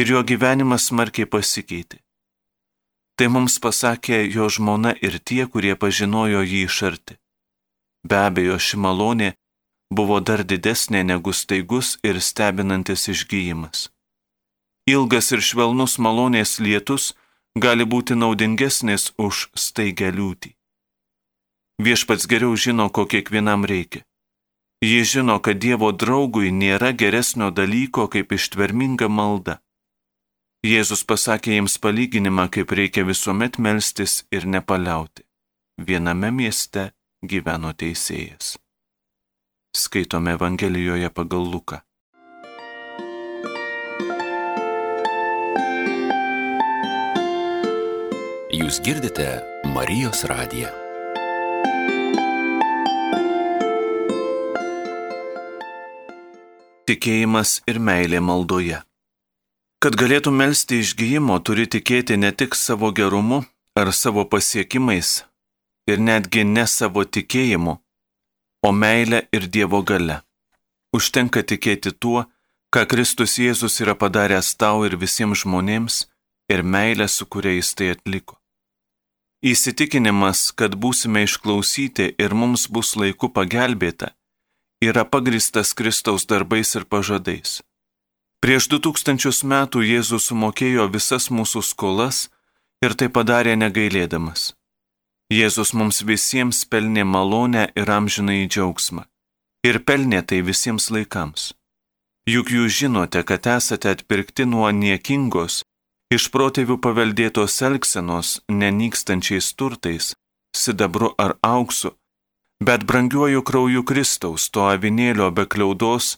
ir 0.00 0.10
jo 0.10 0.20
gyvenimas 0.26 0.88
smarkiai 0.90 1.28
pasikeitė. 1.30 2.00
Tai 3.14 3.26
mums 3.34 3.60
pasakė 3.62 4.24
jo 4.36 4.48
žmona 4.54 4.94
ir 5.06 5.20
tie, 5.28 5.44
kurie 5.46 5.74
pažinojo 5.82 6.40
jį 6.42 6.62
iš 6.68 6.78
arti. 6.88 7.14
Be 8.08 8.16
abejo, 8.28 8.56
ši 8.66 8.80
malonė 8.84 9.28
buvo 9.98 10.18
dar 10.20 10.42
didesnė 10.50 11.04
negu 11.10 11.32
staigus 11.32 11.94
ir 12.02 12.18
stebinantis 12.28 13.06
išgyjimas. 13.14 13.84
Ilgas 14.90 15.30
ir 15.36 15.44
švelnus 15.50 15.94
malonės 16.06 16.58
lietus 16.64 17.12
gali 17.66 17.86
būti 17.86 18.18
naudingesnis 18.18 19.12
už 19.26 19.46
staigę 19.54 20.10
liūtį. 20.16 20.50
Viešpats 21.86 22.26
geriau 22.26 22.58
žino, 22.58 22.90
ko 22.90 23.06
kiekvienam 23.06 23.62
reikia. 23.64 24.02
Jis 24.82 25.12
žino, 25.12 25.38
kad 25.40 25.60
Dievo 25.62 25.92
draugui 25.92 26.50
nėra 26.52 26.90
geresnio 26.92 27.50
dalyko 27.50 28.08
kaip 28.12 28.32
ištverminga 28.32 29.08
malda. 29.08 29.60
Jėzus 30.64 31.04
pasakė 31.04 31.58
jiems 31.58 31.76
palyginimą, 31.78 32.48
kaip 32.48 32.72
reikia 32.72 33.04
visuomet 33.04 33.58
melstis 33.58 34.24
ir 34.32 34.46
nepaliauti. 34.48 35.26
Viename 35.76 36.30
mieste 36.32 36.92
gyveno 37.20 37.72
teisėjas. 37.76 38.54
Skaitome 39.76 40.36
Evangelijoje 40.38 41.10
pagal 41.10 41.44
Luką. 41.52 41.80
Jūs 48.54 48.78
girdite 48.86 49.28
Marijos 49.74 50.22
radiją. 50.30 50.83
Tikėjimas 56.84 57.62
ir 57.70 57.78
meilė 57.80 58.18
maldoje. 58.20 58.82
Kad 59.80 59.94
galėtų 60.00 60.32
melstį 60.36 60.80
išgyjimo, 60.84 61.38
turi 61.40 61.64
tikėti 61.64 62.18
ne 62.20 62.28
tik 62.32 62.56
savo 62.56 62.90
gerumu 62.92 63.38
ar 63.80 63.88
savo 63.92 64.24
pasiekimais 64.28 65.22
ir 65.88 66.02
netgi 66.08 66.44
ne 66.44 66.66
savo 66.68 67.04
tikėjimu, 67.04 67.74
o 68.68 68.72
meilę 68.72 69.22
ir 69.32 69.48
Dievo 69.54 69.80
gale. 69.80 70.20
Užtenka 70.96 71.40
tikėti 71.42 71.92
tuo, 71.96 72.26
ką 72.72 72.84
Kristus 72.90 73.38
Jėzus 73.40 73.80
yra 73.80 73.94
padaręs 73.96 74.52
tau 74.60 74.84
ir 74.84 74.96
visiems 75.00 75.44
žmonėms 75.44 75.96
ir 76.52 76.62
meilę, 76.62 77.08
su 77.08 77.24
kuria 77.24 77.56
jis 77.56 77.72
tai 77.76 77.88
atliko. 77.94 78.36
Įsitikinimas, 79.44 80.50
kad 80.52 80.76
būsime 80.76 81.24
išklausyti 81.24 82.12
ir 82.20 82.36
mums 82.36 82.68
bus 82.68 82.92
laiku 82.96 83.28
pagelbėta, 83.32 84.12
yra 84.82 85.04
pagristas 85.04 85.72
Kristaus 85.74 86.26
darbais 86.26 86.74
ir 86.74 86.84
pažadais. 86.84 87.62
Prieš 88.44 88.68
du 88.68 88.78
tūkstančius 88.84 89.40
metų 89.48 89.80
Jėzus 89.84 90.28
sumokėjo 90.28 90.90
visas 90.92 91.30
mūsų 91.32 91.62
skolas 91.64 92.28
ir 92.84 92.92
tai 92.98 93.08
padarė 93.08 93.56
negailėdamas. 93.56 94.52
Jėzus 95.32 95.72
mums 95.72 96.02
visiems 96.04 96.64
pelnė 96.68 97.04
malonę 97.08 97.70
ir 97.74 97.90
amžinai 97.90 98.44
džiaugsmą. 98.44 99.06
Ir 99.64 99.80
pelnė 99.88 100.20
tai 100.28 100.42
visiems 100.44 100.90
laikams. 100.92 101.54
Juk 102.28 102.52
jūs 102.52 102.72
žinote, 102.80 103.22
kad 103.24 103.46
esate 103.48 103.88
atpirkti 103.96 104.44
nuo 104.44 104.68
niekingos, 104.72 105.62
iš 106.12 106.28
protėvių 106.32 106.76
paveldėtos 106.84 107.56
elgsenos, 107.64 108.40
nenykstančiais 108.48 109.50
turtais, 109.56 110.12
sidabru 110.56 111.14
ar 111.18 111.36
auksu, 111.40 111.94
bet 112.64 112.84
brangiuoju 112.84 113.42
krauju 113.42 113.82
Kristaus, 113.84 114.48
to 114.50 114.64
avinėlio 114.72 115.30
be 115.36 115.44
kliaudos 115.46 116.16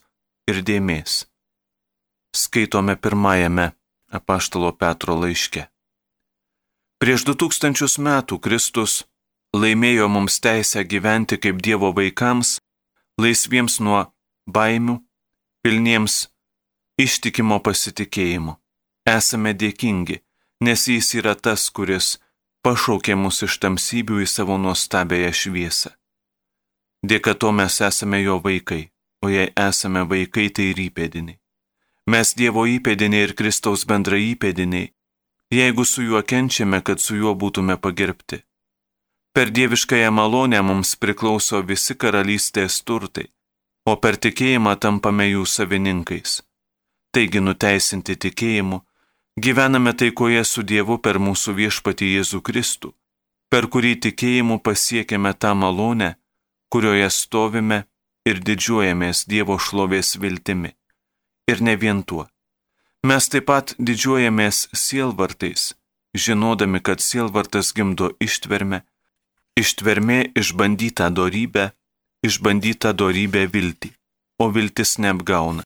ir 0.51 0.63
dėmesio. 0.63 1.27
Skaitome 2.37 2.95
pirmajame 2.97 3.71
apaštalo 4.13 4.71
Petro 4.77 5.17
laiške. 5.23 5.67
Prieš 7.01 7.25
du 7.29 7.35
tūkstančius 7.41 7.97
metų 7.99 8.39
Kristus 8.45 9.05
laimėjo 9.57 10.07
mums 10.13 10.39
teisę 10.45 10.85
gyventi 10.85 11.41
kaip 11.41 11.59
Dievo 11.65 11.91
vaikams, 11.97 12.59
laisviems 13.21 13.81
nuo 13.81 14.05
baimių, 14.47 15.01
pilniems 15.65 16.27
ištikimo 17.01 17.59
pasitikėjimo. 17.65 18.59
Esame 19.09 19.55
dėkingi, 19.57 20.21
nes 20.61 20.89
Jis 20.89 21.15
yra 21.19 21.35
tas, 21.35 21.69
kuris 21.71 22.17
pašaukė 22.63 23.17
mus 23.17 23.43
iš 23.47 23.61
tamsybių 23.65 24.25
į 24.25 24.29
savo 24.31 24.61
nuostabėją 24.61 25.33
šviesą. 25.33 25.96
Dėka 27.03 27.35
to 27.35 27.53
mes 27.53 27.81
esame 27.81 28.23
jo 28.23 28.39
vaikai, 28.45 28.91
o 29.25 29.29
jei 29.29 29.53
esame 29.69 30.07
vaikai, 30.09 30.49
tai 30.51 30.71
ir 30.73 30.83
įpėdiniai. 30.89 31.39
Mes 32.07 32.35
Dievo 32.39 32.67
įpėdiniai 32.71 33.29
ir 33.29 33.35
Kristaus 33.35 33.85
bendra 33.85 34.17
įpėdiniai, 34.17 34.93
jeigu 35.51 35.85
su 35.85 36.03
juo 36.03 36.23
kenčiame, 36.23 36.83
kad 36.83 37.01
su 37.01 37.17
juo 37.17 37.35
būtume 37.35 37.77
pagerbti. 37.77 38.43
Per 39.35 39.51
dieviškąją 39.51 40.11
malonę 40.11 40.63
mums 40.63 40.95
priklauso 40.97 41.61
visi 41.63 41.95
karalystės 41.95 42.81
turtai, 42.87 43.27
o 43.85 43.97
per 43.97 44.17
tikėjimą 44.17 44.77
tampame 44.81 45.27
jų 45.29 45.45
savininkais. 45.45 46.41
Taigi 47.13 47.41
nuteisinti 47.41 48.17
tikėjimu, 48.17 48.81
gyvename 49.37 49.93
taikoje 49.93 50.45
su 50.45 50.63
Dievu 50.63 50.97
per 50.99 51.19
mūsų 51.21 51.53
viešpatį 51.59 52.09
Jėzų 52.17 52.41
Kristų, 52.49 52.95
per 53.53 53.69
kurį 53.73 53.95
tikėjimu 54.07 54.59
pasiekėme 54.65 55.35
tą 55.35 55.53
malonę, 55.55 56.15
kurioje 56.73 57.11
stovime 57.11 57.85
ir 58.27 58.41
didžiuojamės 58.43 59.25
Dievo 59.31 59.59
šlovės 59.59 60.17
viltimi. 60.23 60.75
Ir 61.51 61.63
ne 61.63 61.77
vien 61.79 62.03
tuo. 62.03 62.27
Mes 63.07 63.29
taip 63.31 63.47
pat 63.47 63.75
didžiuojamės 63.79 64.67
sielvartais, 64.75 65.77
žinodami, 66.17 66.81
kad 66.83 67.03
sielvartas 67.05 67.71
gimdo 67.77 68.11
ištvermę, 68.27 68.83
ištvermė 69.61 70.19
išbandytą 70.35 71.13
darybę, 71.15 71.71
išbandytą 72.27 72.93
darybę 72.99 73.47
viltį, 73.55 73.93
o 74.43 74.51
viltis 74.51 74.97
neapgauna. 74.99 75.63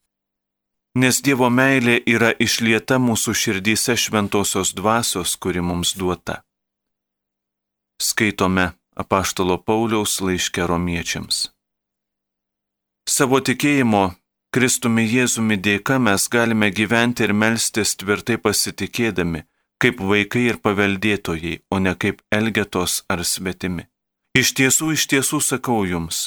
Nes 1.01 1.21
Dievo 1.23 1.47
meilė 1.49 2.01
yra 2.03 2.33
išlieta 2.35 2.99
mūsų 2.99 3.33
širdyse 3.41 3.95
šventosios 3.95 4.73
dvasios, 4.75 5.37
kuri 5.39 5.63
mums 5.63 5.95
duota. 5.95 6.41
Skaitome 8.01 8.73
apaštalo 8.95 9.57
Pauliaus 9.57 10.19
laiške 10.21 10.65
romiečiams. 10.67 11.49
Savo 13.09 13.39
tikėjimo 13.39 14.03
Kristumi 14.51 15.05
Jėzumi 15.07 15.55
dėka 15.55 15.95
mes 15.99 16.27
galime 16.27 16.67
gyventi 16.75 17.23
ir 17.23 17.31
melstis 17.33 17.95
tvirtai 17.95 18.35
pasitikėdami, 18.35 19.45
kaip 19.81 20.01
vaikai 20.03 20.43
ir 20.51 20.59
paveldėtojai, 20.65 21.61
o 21.71 21.79
ne 21.79 21.93
kaip 21.95 22.19
elgetos 22.35 23.01
ar 23.09 23.23
svetimi. 23.23 23.87
Iš 24.37 24.51
tiesų, 24.59 24.91
iš 24.95 25.07
tiesų 25.11 25.39
sakau 25.43 25.81
jums, 25.87 26.19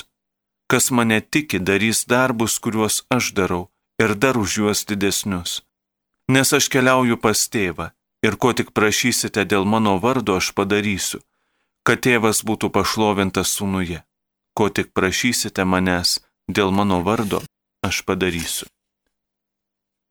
kas 0.72 0.90
mane 0.90 1.20
tiki, 1.20 1.60
darys 1.60 2.04
darbus, 2.08 2.56
kuriuos 2.58 3.04
aš 3.16 3.32
darau, 3.36 3.68
ir 4.02 4.16
dar 4.16 4.40
už 4.40 4.56
juos 4.58 4.84
didesnius. 4.88 5.62
Nes 6.28 6.52
aš 6.56 6.68
keliauju 6.72 7.20
pas 7.20 7.44
tėvą, 7.48 7.92
ir 8.24 8.36
ko 8.40 8.52
tik 8.56 8.72
prašysite 8.76 9.44
dėl 9.44 9.68
mano 9.68 9.98
vardo 10.00 10.40
aš 10.40 10.50
padarysiu, 10.56 11.20
kad 11.84 12.00
tėvas 12.06 12.42
būtų 12.48 12.70
pašlovintas 12.74 13.52
sūnuje. 13.58 14.02
Ko 14.56 14.68
tik 14.70 14.92
prašysite 14.96 15.64
manęs 15.64 16.20
dėl 16.48 16.70
mano 16.72 17.02
vardo, 17.06 17.42
aš 17.84 18.02
padarysiu. 18.08 18.68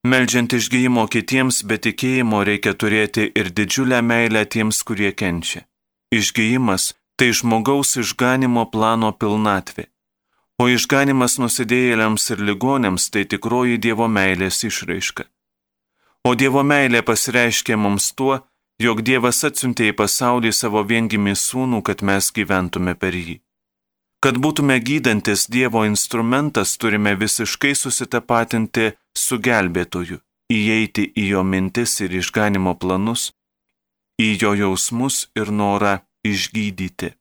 Meldžiant 0.03 0.51
išgyjimo 0.51 1.05
kitiems 1.07 1.61
be 1.63 1.77
tikėjimo 1.79 2.41
reikia 2.43 2.73
turėti 2.75 3.29
ir 3.39 3.49
didžiulę 3.55 4.01
meilę 4.03 4.43
tiems, 4.45 4.81
kurie 4.83 5.13
kenčia. 5.15 5.63
Išgyjimas 6.11 6.91
tai 7.15 7.31
žmogaus 7.31 7.95
išganimo 8.01 8.65
plano 8.73 9.13
pilnatvė, 9.15 9.85
o 10.59 10.67
išganimas 10.67 11.37
nusidėjėliams 11.39 12.25
ir 12.35 12.43
ligonėms 12.49 13.07
tai 13.13 13.23
tikroji 13.31 13.79
Dievo 13.85 14.09
meilės 14.11 14.59
išraiška. 14.67 15.23
O 16.27 16.35
Dievo 16.35 16.63
meilė 16.67 17.01
pasireiškia 17.07 17.79
mums 17.79 18.11
tuo, 18.11 18.41
jog 18.81 19.01
Dievas 19.01 19.43
atsiuntė 19.47 19.91
į 19.91 19.95
pasaulį 19.99 20.51
savo 20.53 20.83
viengimį 20.83 21.35
sūnų, 21.37 21.81
kad 21.87 22.01
mes 22.01 22.31
gyventume 22.31 22.95
per 22.95 23.15
jį. 23.15 23.39
Kad 24.23 24.39
būtume 24.39 24.79
gydantis 24.79 25.47
Dievo 25.51 25.83
instrumentas, 25.85 26.77
turime 26.77 27.15
visiškai 27.19 27.73
susitapatinti 27.75 28.93
su 29.17 29.39
gelbėtoju, 29.39 30.19
įeiti 30.49 31.09
į 31.11 31.25
jo 31.33 31.43
mintis 31.43 31.99
ir 32.05 32.15
išganimo 32.21 32.75
planus, 32.79 33.33
į 34.21 34.29
jo 34.41 34.53
jausmus 34.55 35.27
ir 35.35 35.51
norą 35.51 35.97
išgydyti. 36.23 37.11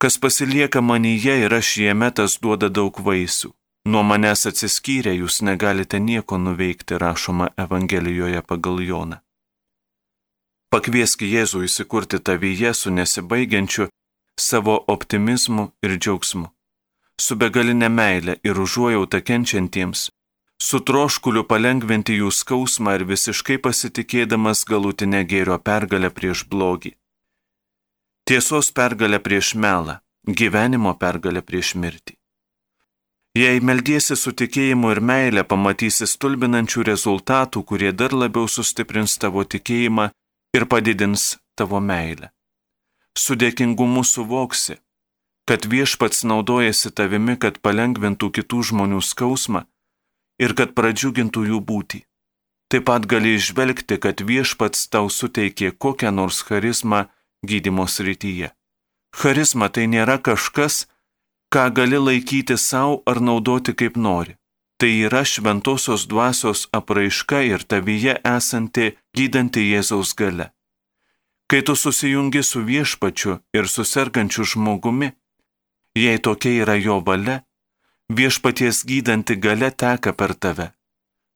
Kas 0.00 0.16
pasilieka 0.20 0.80
manyje 0.80 1.34
ir 1.44 1.54
aš 1.54 1.76
jame, 1.84 2.08
tas 2.12 2.38
duoda 2.40 2.68
daug 2.68 3.00
vaisių. 3.04 3.52
Nuo 3.88 4.02
manęs 4.04 4.46
atsiskyrę 4.48 5.12
jūs 5.16 5.40
negalite 5.44 6.00
nieko 6.00 6.36
nuveikti, 6.36 7.00
rašoma 7.00 7.48
Evangelijoje 7.56 8.42
pagal 8.44 8.80
Joną. 8.84 9.20
Pakviesk 10.70 11.24
Jėzų 11.26 11.64
įsikurti 11.66 12.20
tavyje 12.22 12.70
su 12.78 12.92
nesibaigiančiu 12.94 13.88
savo 14.38 14.76
optimizmu 14.94 15.64
ir 15.82 15.96
džiaugsmu, 15.96 16.46
su 17.18 17.36
begalinė 17.40 17.88
meilė 17.90 18.36
ir 18.46 18.60
užuojauta 18.64 19.18
kenčiantiems, 19.30 20.04
su 20.62 20.80
troškuliu 20.90 21.42
palengventi 21.50 22.20
jų 22.20 22.30
skausmą 22.30 22.94
ir 23.00 23.04
visiškai 23.08 23.58
pasitikėdamas 23.64 24.62
galutinę 24.70 25.24
gėrio 25.32 25.58
pergalę 25.58 26.12
prieš 26.20 26.44
blogį. 26.52 26.94
Tiesos 28.30 28.70
pergalę 28.70 29.18
prieš 29.26 29.56
melą, 29.58 29.98
gyvenimo 30.40 30.94
pergalę 31.02 31.42
prieš 31.42 31.74
mirtį. 31.82 32.14
Jei 33.34 33.58
meldiesi 33.58 34.14
su 34.14 34.30
tikėjimu 34.38 34.94
ir 34.94 35.02
meilė, 35.02 35.42
pamatysi 35.42 36.06
stulbinančių 36.06 36.86
rezultatų, 36.92 37.66
kurie 37.66 37.90
dar 37.90 38.14
labiau 38.14 38.46
sustiprins 38.46 39.18
tavo 39.18 39.42
tikėjimą 39.42 40.10
ir 40.56 40.66
padidins 40.66 41.36
tavo 41.56 41.80
meilę 41.80 42.30
su 43.20 43.36
dėkingumu 43.36 44.04
suvoksi, 44.06 44.78
kad 45.48 45.66
viešpats 45.66 46.24
naudojasi 46.30 46.92
tavimi, 46.94 47.36
kad 47.42 47.58
palengvintų 47.64 48.30
kitų 48.38 48.62
žmonių 48.70 49.00
skausmą 49.02 49.64
ir 50.40 50.54
kad 50.58 50.74
pradžiugintų 50.78 51.46
jų 51.50 51.60
būtį. 51.70 52.00
Taip 52.70 52.86
pat 52.86 53.06
gali 53.10 53.34
išvelgti, 53.34 53.98
kad 53.98 54.22
viešpats 54.22 54.86
tau 54.94 55.10
suteikė 55.10 55.72
kokią 55.74 56.12
nors 56.14 56.42
charizmą 56.46 57.08
gydimo 57.42 57.88
srityje. 57.90 58.52
Charizma 59.10 59.68
tai 59.74 59.88
nėra 59.90 60.20
kažkas, 60.22 60.86
ką 61.50 61.66
gali 61.74 61.98
laikyti 61.98 62.54
savo 62.54 63.02
ar 63.10 63.18
naudoti 63.18 63.74
kaip 63.74 63.98
nori. 63.98 64.36
Tai 64.80 64.92
yra 65.06 65.24
šventosios 65.28 66.06
dvasios 66.08 66.68
apraiška 66.72 67.42
ir 67.44 67.60
tavyje 67.68 68.14
esanti 68.24 68.86
gydanti 69.12 69.66
Jėzaus 69.68 70.14
gale. 70.16 70.46
Kai 71.50 71.60
tu 71.66 71.74
susijungi 71.76 72.40
su 72.42 72.62
viešpačiu 72.64 73.34
ir 73.52 73.68
susirgančiu 73.68 74.46
žmogumi, 74.52 75.10
jei 75.94 76.18
tokia 76.24 76.62
yra 76.62 76.76
jo 76.80 76.96
valia, 77.04 77.42
viešpaties 78.08 78.86
gydanti 78.88 79.36
gale 79.36 79.70
teka 79.70 80.16
per 80.16 80.32
tave. 80.32 80.70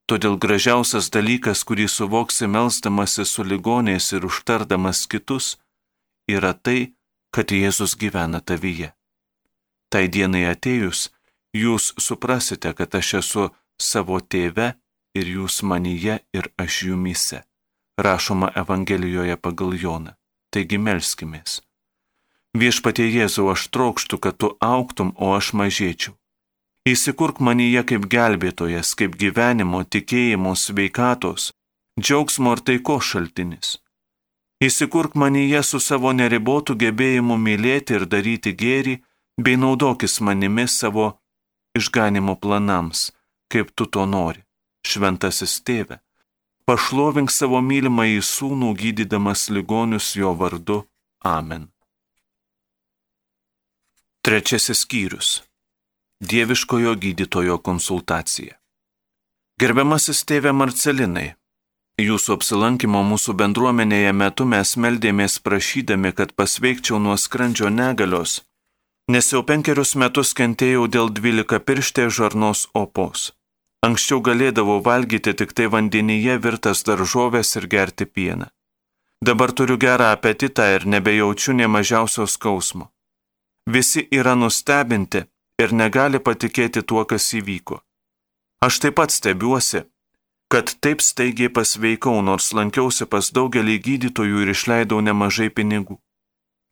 Todėl 0.08 0.36
gražiausias 0.40 1.10
dalykas, 1.12 1.64
kurį 1.68 1.84
suvoksi 1.88 2.48
melzdamasi 2.48 3.24
su 3.28 3.44
ligoniais 3.44 4.08
ir 4.16 4.24
užtardamas 4.24 5.04
kitus, 5.04 5.58
yra 6.28 6.52
tai, 6.56 6.94
kad 7.28 7.52
Jėzus 7.52 7.96
gyvena 8.00 8.40
tavyje. 8.40 8.94
Tai 9.92 10.08
dienai 10.08 10.44
atėjus, 10.48 11.10
jūs 11.54 11.94
suprasite, 11.98 12.74
kad 12.74 12.94
aš 12.94 13.14
esu 13.22 13.48
savo 13.80 14.20
tėve 14.20 14.74
ir 15.14 15.34
jūs 15.38 15.62
manyje 15.62 16.20
ir 16.34 16.50
aš 16.58 16.82
jumise 16.90 17.44
rašoma 17.96 18.50
Evangelijoje 18.56 19.36
pagal 19.36 19.74
Joną. 19.74 20.14
Taigi 20.50 20.78
melskimės. 20.78 21.62
Viešpatie 22.54 23.06
Jėzau, 23.10 23.48
aš 23.50 23.66
trokštų, 23.74 24.18
kad 24.22 24.38
tu 24.38 24.52
auktum, 24.62 25.10
o 25.18 25.34
aš 25.34 25.52
mažėčiau. 25.58 26.14
Įsikurk 26.86 27.40
manyje 27.40 27.82
kaip 27.82 28.06
gelbėtojas, 28.12 28.92
kaip 28.94 29.16
gyvenimo, 29.18 29.82
tikėjimo, 29.82 30.52
sveikatos, 30.54 31.50
džiaugsmo 31.98 32.54
ir 32.54 32.62
taiko 32.62 33.00
šaltinis. 33.00 33.78
Įsikurk 34.62 35.16
manyje 35.18 35.64
su 35.66 35.80
savo 35.80 36.12
neribotų 36.12 36.76
gebėjimu 36.78 37.38
mylėti 37.40 37.98
ir 37.98 38.06
daryti 38.06 38.52
gėrį, 38.54 39.00
bei 39.40 39.58
naudokis 39.58 40.20
manimi 40.20 40.68
savo 40.68 41.18
išganimo 41.78 42.38
planams, 42.40 43.10
kaip 43.52 43.74
tu 43.74 43.86
to 43.86 44.06
nori, 44.06 44.42
šventasis 44.86 45.60
tėve 45.66 46.04
pašlovink 46.64 47.32
savo 47.32 47.60
mylimą 47.60 48.06
į 48.16 48.20
sūnų 48.24 48.72
gydydamas 48.80 49.48
ligonius 49.52 50.14
jo 50.16 50.32
vardu. 50.40 50.84
Amen. 51.24 51.68
Trečiasis 54.24 54.84
skyrius. 54.84 55.30
Dieviškojo 56.24 56.94
gydytojo 56.96 57.58
konsultacija. 57.60 58.56
Gerbiamasis 59.60 60.24
tėve 60.26 60.54
Marcelinai, 60.56 61.34
jūsų 62.00 62.38
apsilankimo 62.38 63.02
mūsų 63.06 63.34
bendruomenėje 63.38 64.14
metu 64.16 64.46
mes 64.48 64.72
meldėmės 64.80 65.36
prašydami, 65.44 66.14
kad 66.16 66.32
pasveikčiau 66.32 66.98
nuo 66.98 67.14
skrandžio 67.20 67.68
negalios, 67.70 68.40
nes 69.08 69.30
jau 69.32 69.42
penkerius 69.44 69.94
metus 70.00 70.32
kentėjau 70.38 70.86
dėl 70.88 71.10
dvylika 71.12 71.60
pirštė 71.60 72.08
žarnos 72.08 72.68
opos. 72.74 73.32
Anksčiau 73.84 74.22
galėdavau 74.24 74.80
valgyti 74.80 75.34
tik 75.36 75.52
tai 75.52 75.66
vandenyje 75.68 76.38
virtas 76.44 76.84
daržovės 76.88 77.56
ir 77.60 77.66
gerti 77.68 78.06
pieną. 78.06 78.48
Dabar 79.24 79.52
turiu 79.52 79.76
gerą 79.78 80.08
apetitą 80.16 80.64
ir 80.76 80.86
nebejaučiu 80.86 81.52
nie 81.52 81.68
mažiausio 81.68 82.26
skausmo. 82.26 82.90
Visi 83.66 84.08
yra 84.12 84.34
nustebinti 84.34 85.24
ir 85.62 85.72
negali 85.72 86.20
patikėti 86.20 86.82
tuo, 86.82 87.04
kas 87.04 87.28
įvyko. 87.36 87.80
Aš 88.64 88.80
taip 88.80 88.96
pat 89.00 89.12
stebiuosi, 89.12 89.84
kad 90.52 90.72
taip 90.80 91.00
staigiai 91.04 91.52
pasveikau, 91.52 92.20
nors 92.22 92.52
lankiausi 92.56 93.04
pas 93.08 93.30
daugelį 93.36 93.76
gydytojų 93.86 94.44
ir 94.44 94.52
išleidau 94.56 95.00
nemažai 95.04 95.50
pinigų. 95.50 96.00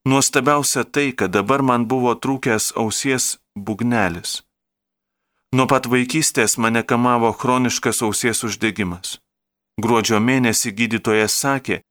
Nuostabiausia 0.09 0.85
tai, 0.85 1.13
kad 1.13 1.31
dabar 1.31 1.63
man 1.63 1.87
buvo 1.87 2.15
trūkęs 2.15 2.73
ausies 2.77 3.39
bugnelis. 3.55 4.43
Nuo 5.55 5.67
pat 5.71 5.87
vaikystės 5.87 6.59
mane 6.59 6.83
kamavo 6.83 7.31
chroniškas 7.33 8.03
ausies 8.03 8.43
uždegimas. 8.49 9.19
Gruodžio 9.83 10.19
mėnesį 10.19 10.73
gydytojas 10.79 11.39
sakė, 11.45 11.83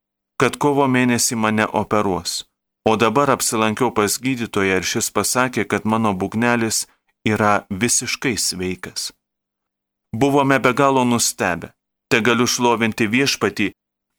kad 0.41 0.57
kovo 0.57 0.87
mėnesį 0.87 1.37
mane 1.37 1.65
operuos. 1.81 2.43
O 2.89 2.97
dabar 2.97 3.29
apsilankiau 3.29 3.93
pas 3.93 4.17
gydytoją 4.17 4.81
ir 4.81 4.87
šis 4.91 5.11
pasakė, 5.15 5.65
kad 5.71 5.85
mano 5.85 6.13
bugnelis 6.13 6.87
yra 7.27 7.65
visiškai 7.69 8.35
sveikas. 8.37 9.11
Buvome 10.11 10.59
be 10.59 10.73
galo 10.73 11.05
nustebę 11.05 11.71
te 12.11 12.19
galiu 12.19 12.47
šlovinti 12.53 13.07
viešpatį, 13.07 13.71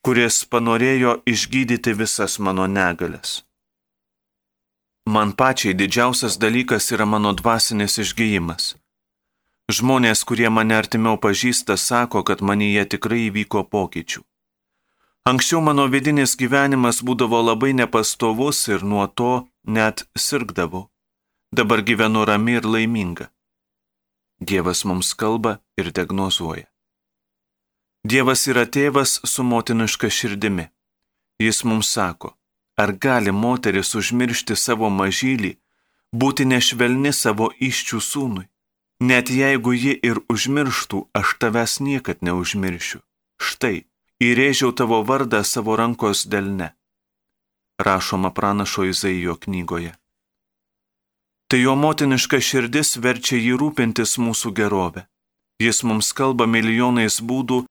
kuris 0.05 0.41
panorėjo 0.49 1.19
išgydyti 1.29 1.93
visas 1.93 2.39
mano 2.41 2.65
negalės. 2.65 3.43
Man 5.05 5.33
pačiai 5.35 5.73
didžiausias 5.73 6.37
dalykas 6.39 6.91
yra 6.95 7.05
mano 7.05 7.33
dvasinis 7.35 7.97
išgyjimas. 7.99 8.75
Žmonės, 9.71 10.23
kurie 10.27 10.49
mane 10.49 10.75
artimiau 10.75 11.17
pažįsta, 11.19 11.75
sako, 11.77 12.23
kad 12.23 12.41
manyje 12.41 12.85
tikrai 12.95 13.27
įvyko 13.27 13.63
pokyčių. 13.67 14.23
Anksčiau 15.27 15.61
mano 15.63 15.85
vidinis 15.87 16.35
gyvenimas 16.39 16.99
būdavo 17.07 17.39
labai 17.49 17.71
nepastovus 17.75 18.67
ir 18.67 18.83
nuo 18.83 19.07
to 19.07 19.47
net 19.63 20.03
sirgdavau. 20.19 20.89
Dabar 21.51 21.83
gyvenu 21.87 22.25
rami 22.25 22.57
ir 22.59 22.67
laiminga. 22.67 23.29
Dievas 24.39 24.83
mums 24.83 25.13
kalba 25.13 25.59
ir 25.79 25.91
diagnozuoja. 25.95 26.67
Dievas 28.03 28.47
yra 28.51 28.65
tėvas 28.67 29.21
su 29.23 29.43
motiniška 29.47 30.09
širdimi. 30.11 30.67
Jis 31.39 31.63
mums 31.63 31.87
sako, 31.87 32.33
ar 32.77 32.93
gali 32.97 33.31
moteris 33.31 33.95
užmiršti 33.95 34.55
savo 34.55 34.89
mažylį, 34.89 35.53
būti 36.13 36.45
nešvelni 36.45 37.13
savo 37.13 37.49
iščių 37.69 37.99
sūnui. 38.09 38.49
Net 39.03 39.29
jeigu 39.29 39.73
ji 39.73 39.93
ir 40.09 40.21
užmirštų, 40.31 40.99
aš 41.19 41.33
tavęs 41.41 41.79
niekad 41.83 42.21
neužmiršiu. 42.23 43.01
Štai, 43.41 43.83
įrėžiau 44.23 44.71
tavo 44.71 45.01
vardą 45.03 45.43
savo 45.43 45.75
rankos 45.75 46.23
delne. 46.31 46.71
Rašoma 47.81 48.31
pranašo 48.31 48.85
Izaijo 48.87 49.35
knygoje. 49.35 49.97
Tai 51.49 51.59
jo 51.59 51.75
motiniška 51.75 52.39
širdis 52.39 52.95
verčia 53.03 53.37
jį 53.37 53.57
rūpintis 53.61 54.15
mūsų 54.21 54.53
gerovę. 54.57 55.03
Jis 55.61 55.83
mums 55.83 56.13
kalba 56.17 56.47
milijonais 56.49 57.19
būdų, 57.21 57.65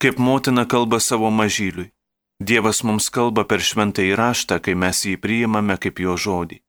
kaip 0.00 0.20
motina 0.22 0.64
kalba 0.64 1.00
savo 1.00 1.30
mažyliui. 1.30 1.90
Dievas 2.40 2.82
mums 2.84 3.08
kalba 3.08 3.46
per 3.48 3.64
šventą 3.64 4.04
įraštą, 4.04 4.60
kai 4.60 4.74
mes 4.76 5.04
jį 5.08 5.16
priimame 5.16 5.78
kaip 5.80 6.00
jo 6.04 6.16
žodį. 6.20 6.60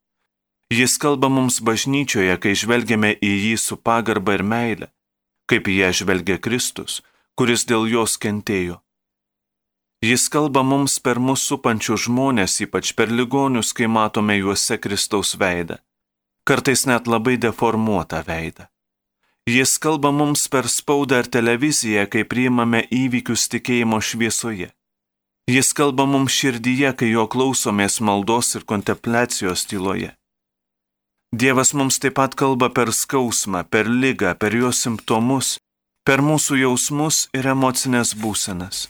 Jis 0.72 0.98
kalba 1.00 1.28
mums 1.28 1.60
bažnyčioje, 1.60 2.36
kai 2.40 2.56
žvelgiame 2.56 3.14
į 3.24 3.34
jį 3.44 3.56
su 3.60 3.76
pagarba 3.78 4.36
ir 4.36 4.44
meile, 4.44 4.88
kaip 5.48 5.68
į 5.68 5.80
ją 5.82 5.92
žvelgia 6.02 6.38
Kristus, 6.40 7.02
kuris 7.36 7.68
dėl 7.68 7.88
jos 7.88 8.16
kentėjo. 8.20 8.80
Jis 10.04 10.28
kalba 10.30 10.64
mums 10.64 11.00
per 11.04 11.20
mūsų 11.20 11.56
supančių 11.56 11.96
žmonės, 12.06 12.60
ypač 12.64 12.94
per 12.94 13.12
ligonius, 13.12 13.74
kai 13.74 13.88
matome 13.88 14.38
juose 14.38 14.78
Kristaus 14.78 15.36
veidą, 15.36 15.80
kartais 16.48 16.86
net 16.86 17.08
labai 17.08 17.36
deformuotą 17.42 18.24
veidą. 18.28 18.68
Jis 19.48 19.78
kalba 19.80 20.12
mums 20.12 20.48
per 20.52 20.68
spaudą 20.68 21.24
ar 21.24 21.28
televiziją, 21.32 22.06
kai 22.12 22.24
priimame 22.28 22.84
įvykius 22.92 23.48
tikėjimo 23.52 24.00
šviesoje. 24.04 24.70
Jis 25.48 25.70
kalba 25.74 26.04
mums 26.06 26.36
širdyje, 26.36 26.90
kai 27.00 27.08
jo 27.14 27.24
klausomės 27.32 28.02
maldos 28.04 28.50
ir 28.60 28.66
kontempliacijos 28.68 29.62
tyloje. 29.70 30.10
Dievas 31.32 31.72
mums 31.72 32.00
taip 32.04 32.18
pat 32.20 32.36
kalba 32.36 32.68
per 32.68 32.92
skausmą, 32.92 33.64
per 33.72 33.88
lygą, 33.88 34.34
per 34.36 34.52
jo 34.56 34.74
simptomus, 34.76 35.56
per 36.04 36.20
mūsų 36.20 36.60
jausmus 36.66 37.28
ir 37.32 37.48
emocinės 37.54 38.12
būsenas. 38.20 38.90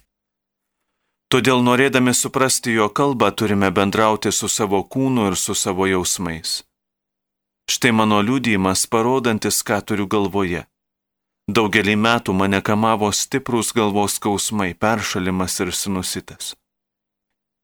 Todėl 1.30 1.62
norėdami 1.62 2.16
suprasti 2.18 2.74
jo 2.74 2.88
kalbą 2.90 3.30
turime 3.38 3.70
bendrauti 3.70 4.32
su 4.32 4.50
savo 4.50 4.82
kūnu 4.82 5.28
ir 5.30 5.38
su 5.38 5.54
savo 5.54 5.86
jausmais. 5.86 6.64
Štai 7.70 7.92
mano 7.92 8.22
liūdėjimas 8.24 8.88
parodantis, 8.90 9.62
ką 9.62 9.82
turiu 9.86 10.08
galvoje. 10.08 10.66
Daugelį 11.48 11.96
metų 11.96 12.34
mane 12.36 12.60
kamavo 12.60 13.08
stiprus 13.16 13.72
galvos 13.72 14.18
skausmai, 14.20 14.74
peršalimas 14.76 15.54
ir 15.64 15.72
sinusitas. 15.72 16.56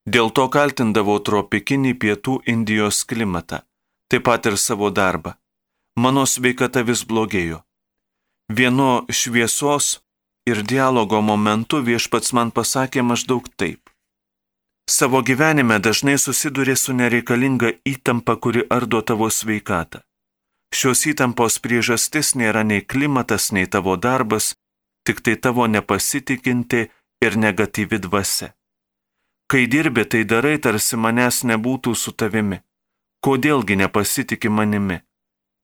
Dėl 0.07 0.31
to 0.31 0.47
kaltindavau 0.47 1.19
tropikinį 1.19 1.91
pietų 1.99 2.37
Indijos 2.53 3.03
klimatą, 3.03 3.59
taip 4.07 4.23
pat 4.29 4.47
ir 4.47 4.55
savo 4.57 4.87
darbą. 4.91 5.35
Mano 5.99 6.23
sveikata 6.25 6.83
vis 6.87 7.03
blogėjo. 7.03 7.59
Vienu 8.49 9.03
šviesos 9.11 9.99
ir 10.47 10.63
dialogo 10.63 11.21
momentu 11.21 11.83
viešpats 11.83 12.33
man 12.33 12.51
pasakė 12.55 13.03
maždaug 13.03 13.51
taip. 13.59 13.91
Savo 14.89 15.21
gyvenime 15.27 15.79
dažnai 15.79 16.17
susiduri 16.17 16.75
su 16.75 16.95
nereikalinga 16.95 17.75
įtampa, 17.87 18.35
kuri 18.35 18.63
ardo 18.69 19.01
tavo 19.01 19.29
sveikatą. 19.29 20.03
Šios 20.73 21.05
įtampos 21.05 21.59
priežastis 21.61 22.33
nėra 22.33 22.63
nei 22.65 22.81
klimatas, 22.81 23.51
nei 23.53 23.67
tavo 23.69 23.93
darbas, 23.95 24.55
tik 25.05 25.21
tai 25.21 25.35
tavo 25.37 25.67
nepasitikinti 25.69 26.81
ir 27.25 27.37
negatyvi 27.37 27.99
dvasia. 28.01 28.53
Kai 29.51 29.67
dirbi, 29.69 30.05
tai 30.09 30.23
darai, 30.25 30.57
tarsi 30.57 30.97
manęs 30.97 31.43
nebūtų 31.45 31.93
su 31.93 32.11
tavimi. 32.17 32.63
Kodėlgi 33.21 33.77
nepasitikė 33.83 34.49
manimi? 34.49 35.03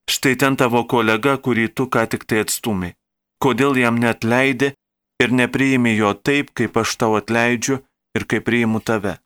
Štai 0.09 0.35
ten 0.41 0.55
tavo 0.61 0.83
kolega, 0.85 1.37
kurį 1.41 1.67
tu 1.73 1.89
ką 1.89 2.05
tik 2.11 2.29
tai 2.29 2.43
atstumi. 2.45 2.93
Kodėl 3.41 3.81
jam 3.81 3.97
net 3.97 4.23
leidi 4.23 4.75
ir 5.23 5.33
nepriimi 5.33 5.95
jo 5.97 6.13
taip, 6.13 6.53
kaip 6.53 6.77
aš 6.77 6.95
tau 7.01 7.17
atleidžiu 7.17 7.81
ir 8.13 8.25
kaip 8.29 8.45
priimu 8.45 8.81
tave. 8.85 9.17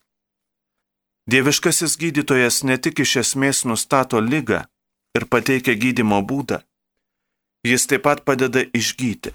Dieviškasis 1.28 1.96
gydytojas 2.00 2.62
ne 2.64 2.76
tik 2.80 3.04
iš 3.04 3.16
esmės 3.20 3.64
nustato 3.68 4.20
lygą 4.20 4.64
ir 5.14 5.26
pateikia 5.30 5.74
gydimo 5.78 6.20
būdą, 6.26 6.60
jis 7.66 7.86
taip 7.90 8.04
pat 8.06 8.24
padeda 8.28 8.64
išgyti. 8.80 9.34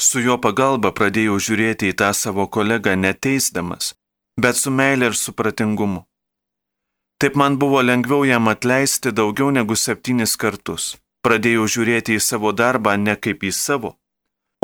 Su 0.00 0.22
jo 0.24 0.38
pagalba 0.40 0.94
pradėjau 0.96 1.36
žiūrėti 1.46 1.90
į 1.92 1.96
tą 2.00 2.12
savo 2.16 2.46
kolegą 2.48 2.96
neteisdamas, 2.96 3.92
bet 4.40 4.56
su 4.56 4.72
meilė 4.72 5.10
ir 5.12 5.18
supratingumu. 5.22 6.06
Taip 7.20 7.36
man 7.36 7.58
buvo 7.60 7.82
lengviau 7.84 8.24
jam 8.24 8.48
atleisti 8.48 9.12
daugiau 9.12 9.50
negu 9.52 9.76
septynis 9.76 10.38
kartus. 10.40 10.96
Pradėjau 11.20 11.66
žiūrėti 11.68 12.16
į 12.16 12.20
savo 12.24 12.54
darbą 12.56 12.94
ne 12.96 13.12
kaip 13.12 13.44
į 13.44 13.50
savo, 13.52 13.90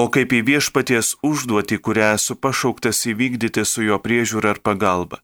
o 0.01 0.09
kaip 0.09 0.33
į 0.33 0.41
viešpaties 0.49 1.19
užduotį, 1.21 1.77
kurią 1.85 2.15
esu 2.17 2.37
pašauktas 2.41 3.03
įvykdyti 3.13 3.65
su 3.69 3.85
jo 3.85 3.99
priežiūra 4.01 4.55
ar 4.57 4.61
pagalba. 4.65 5.21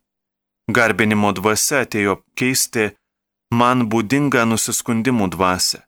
Garbinimo 0.68 1.32
dvasia 1.32 1.86
atėjo 1.86 2.18
keisti 2.36 2.90
man 3.52 3.84
būdingą 3.92 4.44
nusiskundimų 4.48 5.28
dvasę. 5.34 5.82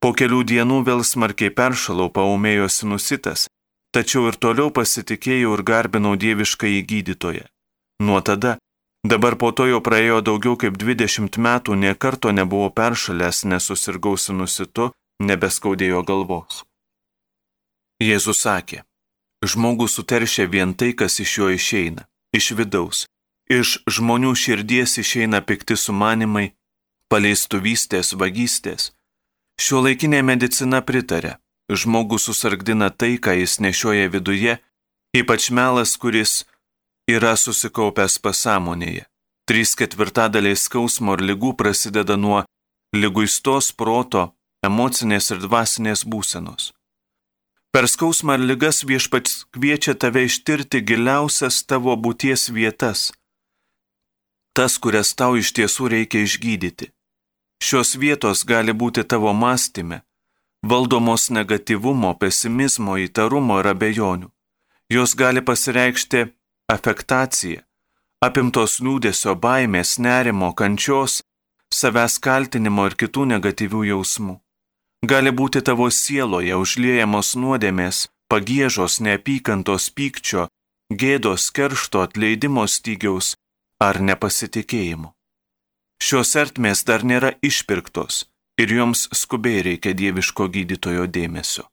Po 0.00 0.12
kelių 0.16 0.44
dienų 0.50 0.80
vėl 0.88 1.02
smarkiai 1.04 1.52
peršalau, 1.52 2.08
paumėjo 2.12 2.68
sinusitas, 2.68 3.48
tačiau 3.94 4.28
ir 4.30 4.36
toliau 4.44 4.70
pasitikėjau 4.72 5.54
ir 5.56 5.62
garbinau 5.70 6.14
dievišką 6.16 6.68
įgydytoją. 6.80 7.46
Nuo 8.04 8.20
tada, 8.24 8.56
dabar 9.04 9.36
po 9.40 9.52
to 9.52 9.66
jau 9.68 9.80
praėjo 9.84 10.20
daugiau 10.24 10.56
kaip 10.60 10.76
20 10.80 11.36
metų, 11.36 11.76
nie 11.76 11.94
karto 11.94 12.32
nebuvau 12.32 12.72
peršalęs, 12.72 13.44
nesusirgau 13.52 14.16
sinusitu, 14.16 14.92
nebeskaudėjo 15.20 16.04
galvos. 16.08 16.64
Jėzus 18.00 18.40
sakė, 18.46 18.84
žmogų 19.44 19.88
suteršia 19.88 20.48
vien 20.48 20.72
tai, 20.72 20.94
kas 20.96 21.20
iš 21.20 21.38
jo 21.38 21.50
išeina, 21.52 22.08
iš 22.32 22.52
vidaus. 22.56 23.04
Iš 23.50 23.82
žmonių 23.90 24.30
širdies 24.38 24.96
išeina 25.02 25.40
pikti 25.42 25.76
sumanimai, 25.76 26.52
paleistuvystės, 27.10 28.14
vagystės. 28.14 28.92
Šio 29.60 29.82
laikinė 29.84 30.22
medicina 30.24 30.80
pritarė, 30.80 31.36
žmogų 31.68 32.18
susargdina 32.22 32.90
tai, 32.90 33.18
ką 33.18 33.34
jis 33.42 33.58
nešioja 33.60 34.08
viduje, 34.14 34.56
ypač 35.16 35.50
melas, 35.50 35.96
kuris 36.00 36.44
yra 37.10 37.34
susikaupęs 37.36 38.18
pasąmonėje. 38.24 39.06
Trys 39.50 39.74
ketvirtadaliai 39.74 40.56
skausmo 40.56 41.16
ir 41.18 41.24
lygų 41.32 41.56
prasideda 41.58 42.16
nuo 42.16 42.44
lyguistos 42.94 43.72
proto, 43.74 44.30
emocinės 44.66 45.32
ir 45.34 45.42
dvasinės 45.42 46.04
būsenos. 46.06 46.70
Per 47.74 47.86
skausmą 47.86 48.34
ar 48.38 48.42
ligas 48.42 48.82
viešpats 48.86 49.44
kviečia 49.54 49.94
tave 49.94 50.24
ištirti 50.26 50.80
giliausias 50.86 51.62
tavo 51.66 51.94
būties 51.94 52.48
vietas, 52.54 53.10
tas, 54.54 54.78
kurias 54.82 55.14
tau 55.14 55.36
iš 55.38 55.52
tiesų 55.54 55.90
reikia 55.94 56.24
išgydyti. 56.26 56.90
Šios 57.60 57.94
vietos 58.00 58.44
gali 58.48 58.72
būti 58.72 59.04
tavo 59.04 59.32
mąstyme, 59.36 60.00
valdomos 60.64 61.28
negativumo, 61.30 62.14
pesimizmo, 62.20 62.96
įtarumo 63.06 63.60
ir 63.60 63.68
abejonių. 63.74 64.30
Jos 64.90 65.14
gali 65.14 65.42
pasireikšti 65.44 66.24
afektacija, 66.72 67.62
apimtos 68.24 68.80
liūdėsio, 68.80 69.36
baimės, 69.44 69.98
nerimo, 69.98 70.50
kančios, 70.56 71.20
savęs 71.72 72.18
kaltinimo 72.18 72.88
ir 72.88 72.96
kitų 73.02 73.28
negatyvių 73.34 73.84
jausmų. 73.92 74.40
Gali 75.06 75.30
būti 75.32 75.62
tavo 75.64 75.86
sieloje 75.90 76.56
užliejamos 76.56 77.36
nuodėmės, 77.36 78.08
pagėžos, 78.32 78.98
neapykantos 79.04 79.92
pykčio, 79.96 80.48
gėdos, 80.92 81.48
keršto, 81.56 82.02
atleidimo 82.08 82.66
stygiaus 82.66 83.34
ar 83.80 84.00
nepasitikėjimo. 84.00 85.14
Šios 86.00 86.32
ertmės 86.40 86.80
dar 86.88 87.04
nėra 87.04 87.34
išpirktos 87.44 88.24
ir 88.60 88.72
joms 88.72 89.06
skubiai 89.12 89.60
reikia 89.66 89.92
dieviško 89.96 90.46
gydytojo 90.54 91.04
dėmesio. 91.16 91.66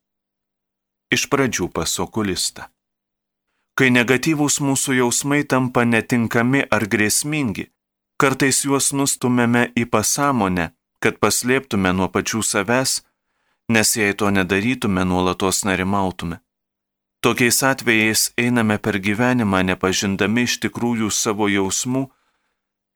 Iš 1.15 1.29
pradžių 1.31 1.69
pasokulista. 1.71 2.67
Kai 3.77 3.87
negatyvūs 3.95 4.59
mūsų 4.67 4.97
jausmai 4.99 5.43
tampa 5.47 5.85
netinkami 5.87 6.65
ar 6.75 6.87
grėsmingi, 6.91 7.69
kartais 8.19 8.63
juos 8.65 8.91
nustumėme 8.91 9.69
į 9.79 9.85
pasąmonę, 9.93 10.71
kad 10.99 11.19
paslėptume 11.23 11.93
nuo 11.93 12.09
pačių 12.11 12.41
savęs, 12.43 12.97
nes 13.71 13.95
jei 13.95 14.17
to 14.17 14.31
nedarytume, 14.33 15.05
nuolatos 15.05 15.63
nerimautume. 15.63 16.41
Tokiais 17.23 17.63
atvejais 17.63 18.31
einame 18.37 18.77
per 18.77 18.99
gyvenimą 18.99 19.63
nepažindami 19.71 20.47
iš 20.49 20.59
tikrųjų 20.65 21.11
savo 21.13 21.47
jausmų 21.47 22.07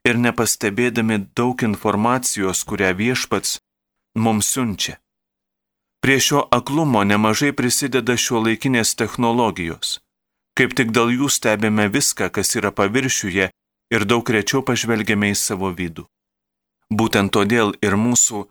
ir 0.07 0.17
nepastebėdami 0.17 1.17
daug 1.37 1.63
informacijos, 1.63 2.63
kurią 2.65 2.91
viešpats 2.97 3.59
mums 4.15 4.51
siunčia. 4.53 4.97
Prie 6.01 6.17
šio 6.19 6.47
aklumo 6.51 7.03
nemažai 7.05 7.51
prisideda 7.53 8.15
šio 8.17 8.41
laikinės 8.45 8.95
technologijos. 8.97 9.99
Kaip 10.57 10.73
tik 10.77 10.89
dėl 10.95 11.13
jų 11.13 11.29
stebime 11.29 11.85
viską, 11.93 12.31
kas 12.33 12.55
yra 12.57 12.71
paviršiuje 12.73 13.51
ir 13.93 14.07
daug 14.09 14.29
rečiau 14.35 14.63
pažvelgiame 14.65 15.29
į 15.31 15.37
savo 15.37 15.69
vidų. 15.77 16.07
Būtent 16.91 17.31
todėl 17.31 17.75
ir 17.85 17.95
mūsų 17.95 18.47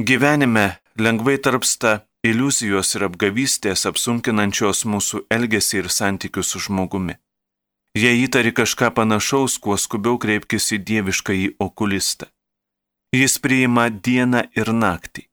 gyvenime 0.00 0.66
lengvai 0.98 1.36
tarpsta 1.38 2.06
iliuzijos 2.24 2.94
ir 2.96 3.04
apgavystės 3.10 3.84
apsunkinančios 3.90 4.82
mūsų 4.88 5.26
elgesį 5.36 5.84
ir 5.84 5.90
santykius 5.92 6.54
su 6.54 6.62
žmogumi. 6.66 7.18
Jei 7.94 8.24
įtari 8.26 8.50
kažką 8.50 8.90
panašaus, 8.90 9.54
kuo 9.62 9.76
skubiau 9.78 10.18
kreipkis 10.18 10.72
į 10.74 10.80
dievišką 10.88 11.34
į 11.38 11.46
okulistą. 11.62 12.26
Jis 13.14 13.38
priima 13.38 13.86
dieną 13.86 14.40
ir 14.58 14.72
naktį. 14.74 15.28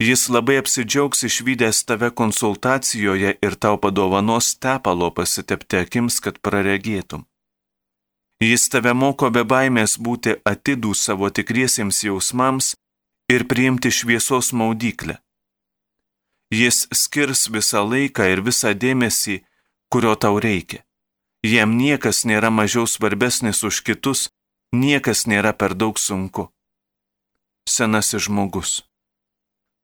Jis 0.00 0.30
labai 0.32 0.56
apsidžiaugs 0.62 1.26
išvykęs 1.28 1.82
tave 1.84 2.08
konsultacijoje 2.16 3.34
ir 3.44 3.56
tau 3.60 3.76
padovanos 3.76 4.54
tepalo 4.56 5.10
pasitepti 5.12 5.82
akims, 5.82 6.22
kad 6.24 6.40
praregėtum. 6.40 7.26
Jis 8.40 8.70
tave 8.72 8.94
moko 8.96 9.28
be 9.28 9.44
baimės 9.44 9.98
būti 10.00 10.38
atidų 10.48 10.94
savo 10.96 11.28
tikriesiems 11.28 12.00
jausmams 12.08 12.72
ir 13.28 13.44
priimti 13.44 13.92
šviesos 13.92 14.54
maudyklę. 14.56 15.20
Jis 16.48 16.86
skirs 16.96 17.50
visą 17.52 17.84
laiką 17.84 18.24
ir 18.32 18.40
visą 18.40 18.72
dėmesį, 18.72 19.42
kurio 19.92 20.16
tau 20.16 20.40
reikia. 20.40 20.80
Jam 21.42 21.72
niekas 21.80 22.26
nėra 22.28 22.50
mažiau 22.52 22.84
svarbesnis 22.84 23.64
už 23.64 23.80
kitus, 23.80 24.28
niekas 24.72 25.24
nėra 25.26 25.52
per 25.56 25.72
daug 25.74 25.96
sunku. 25.96 26.50
Senasis 27.64 28.28
žmogus. 28.28 28.84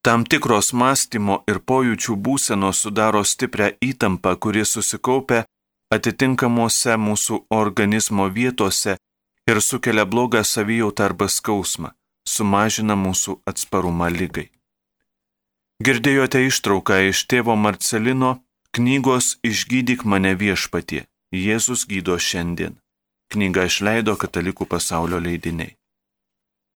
Tam 0.05 0.23
tikros 0.29 0.75
mąstymo 0.77 1.41
ir 1.49 1.59
pojūčių 1.65 2.15
būsenos 2.27 2.85
sudaro 2.85 3.25
stiprią 3.25 3.73
įtampą, 3.81 4.37
kuri 4.37 4.63
susikaupia 4.69 5.47
atitinkamuose 5.91 6.95
mūsų 7.01 7.47
organizmo 7.51 8.29
vietose 8.29 8.99
ir 9.49 9.63
sukelia 9.63 10.05
blogą 10.05 10.45
savijautą 10.45 11.09
arba 11.09 11.27
skausmą, 11.33 11.91
sumažina 12.29 12.95
mūsų 13.01 13.41
atsparumą 13.49 14.13
lygai. 14.13 14.51
Girdėjote 15.83 16.45
ištrauką 16.47 17.01
iš 17.11 17.27
tėvo 17.31 17.57
Marcelino 17.57 18.37
knygos 18.77 19.37
Išgydyk 19.43 20.05
mane 20.05 20.37
viešpatie. 20.37 21.07
Jėzus 21.37 21.85
gydo 21.91 22.17
šiandien. 22.17 22.79
Knygą 23.33 23.67
išleido 23.69 24.15
Katalikų 24.17 24.67
pasaulio 24.71 25.19
leidiniai. 25.21 25.75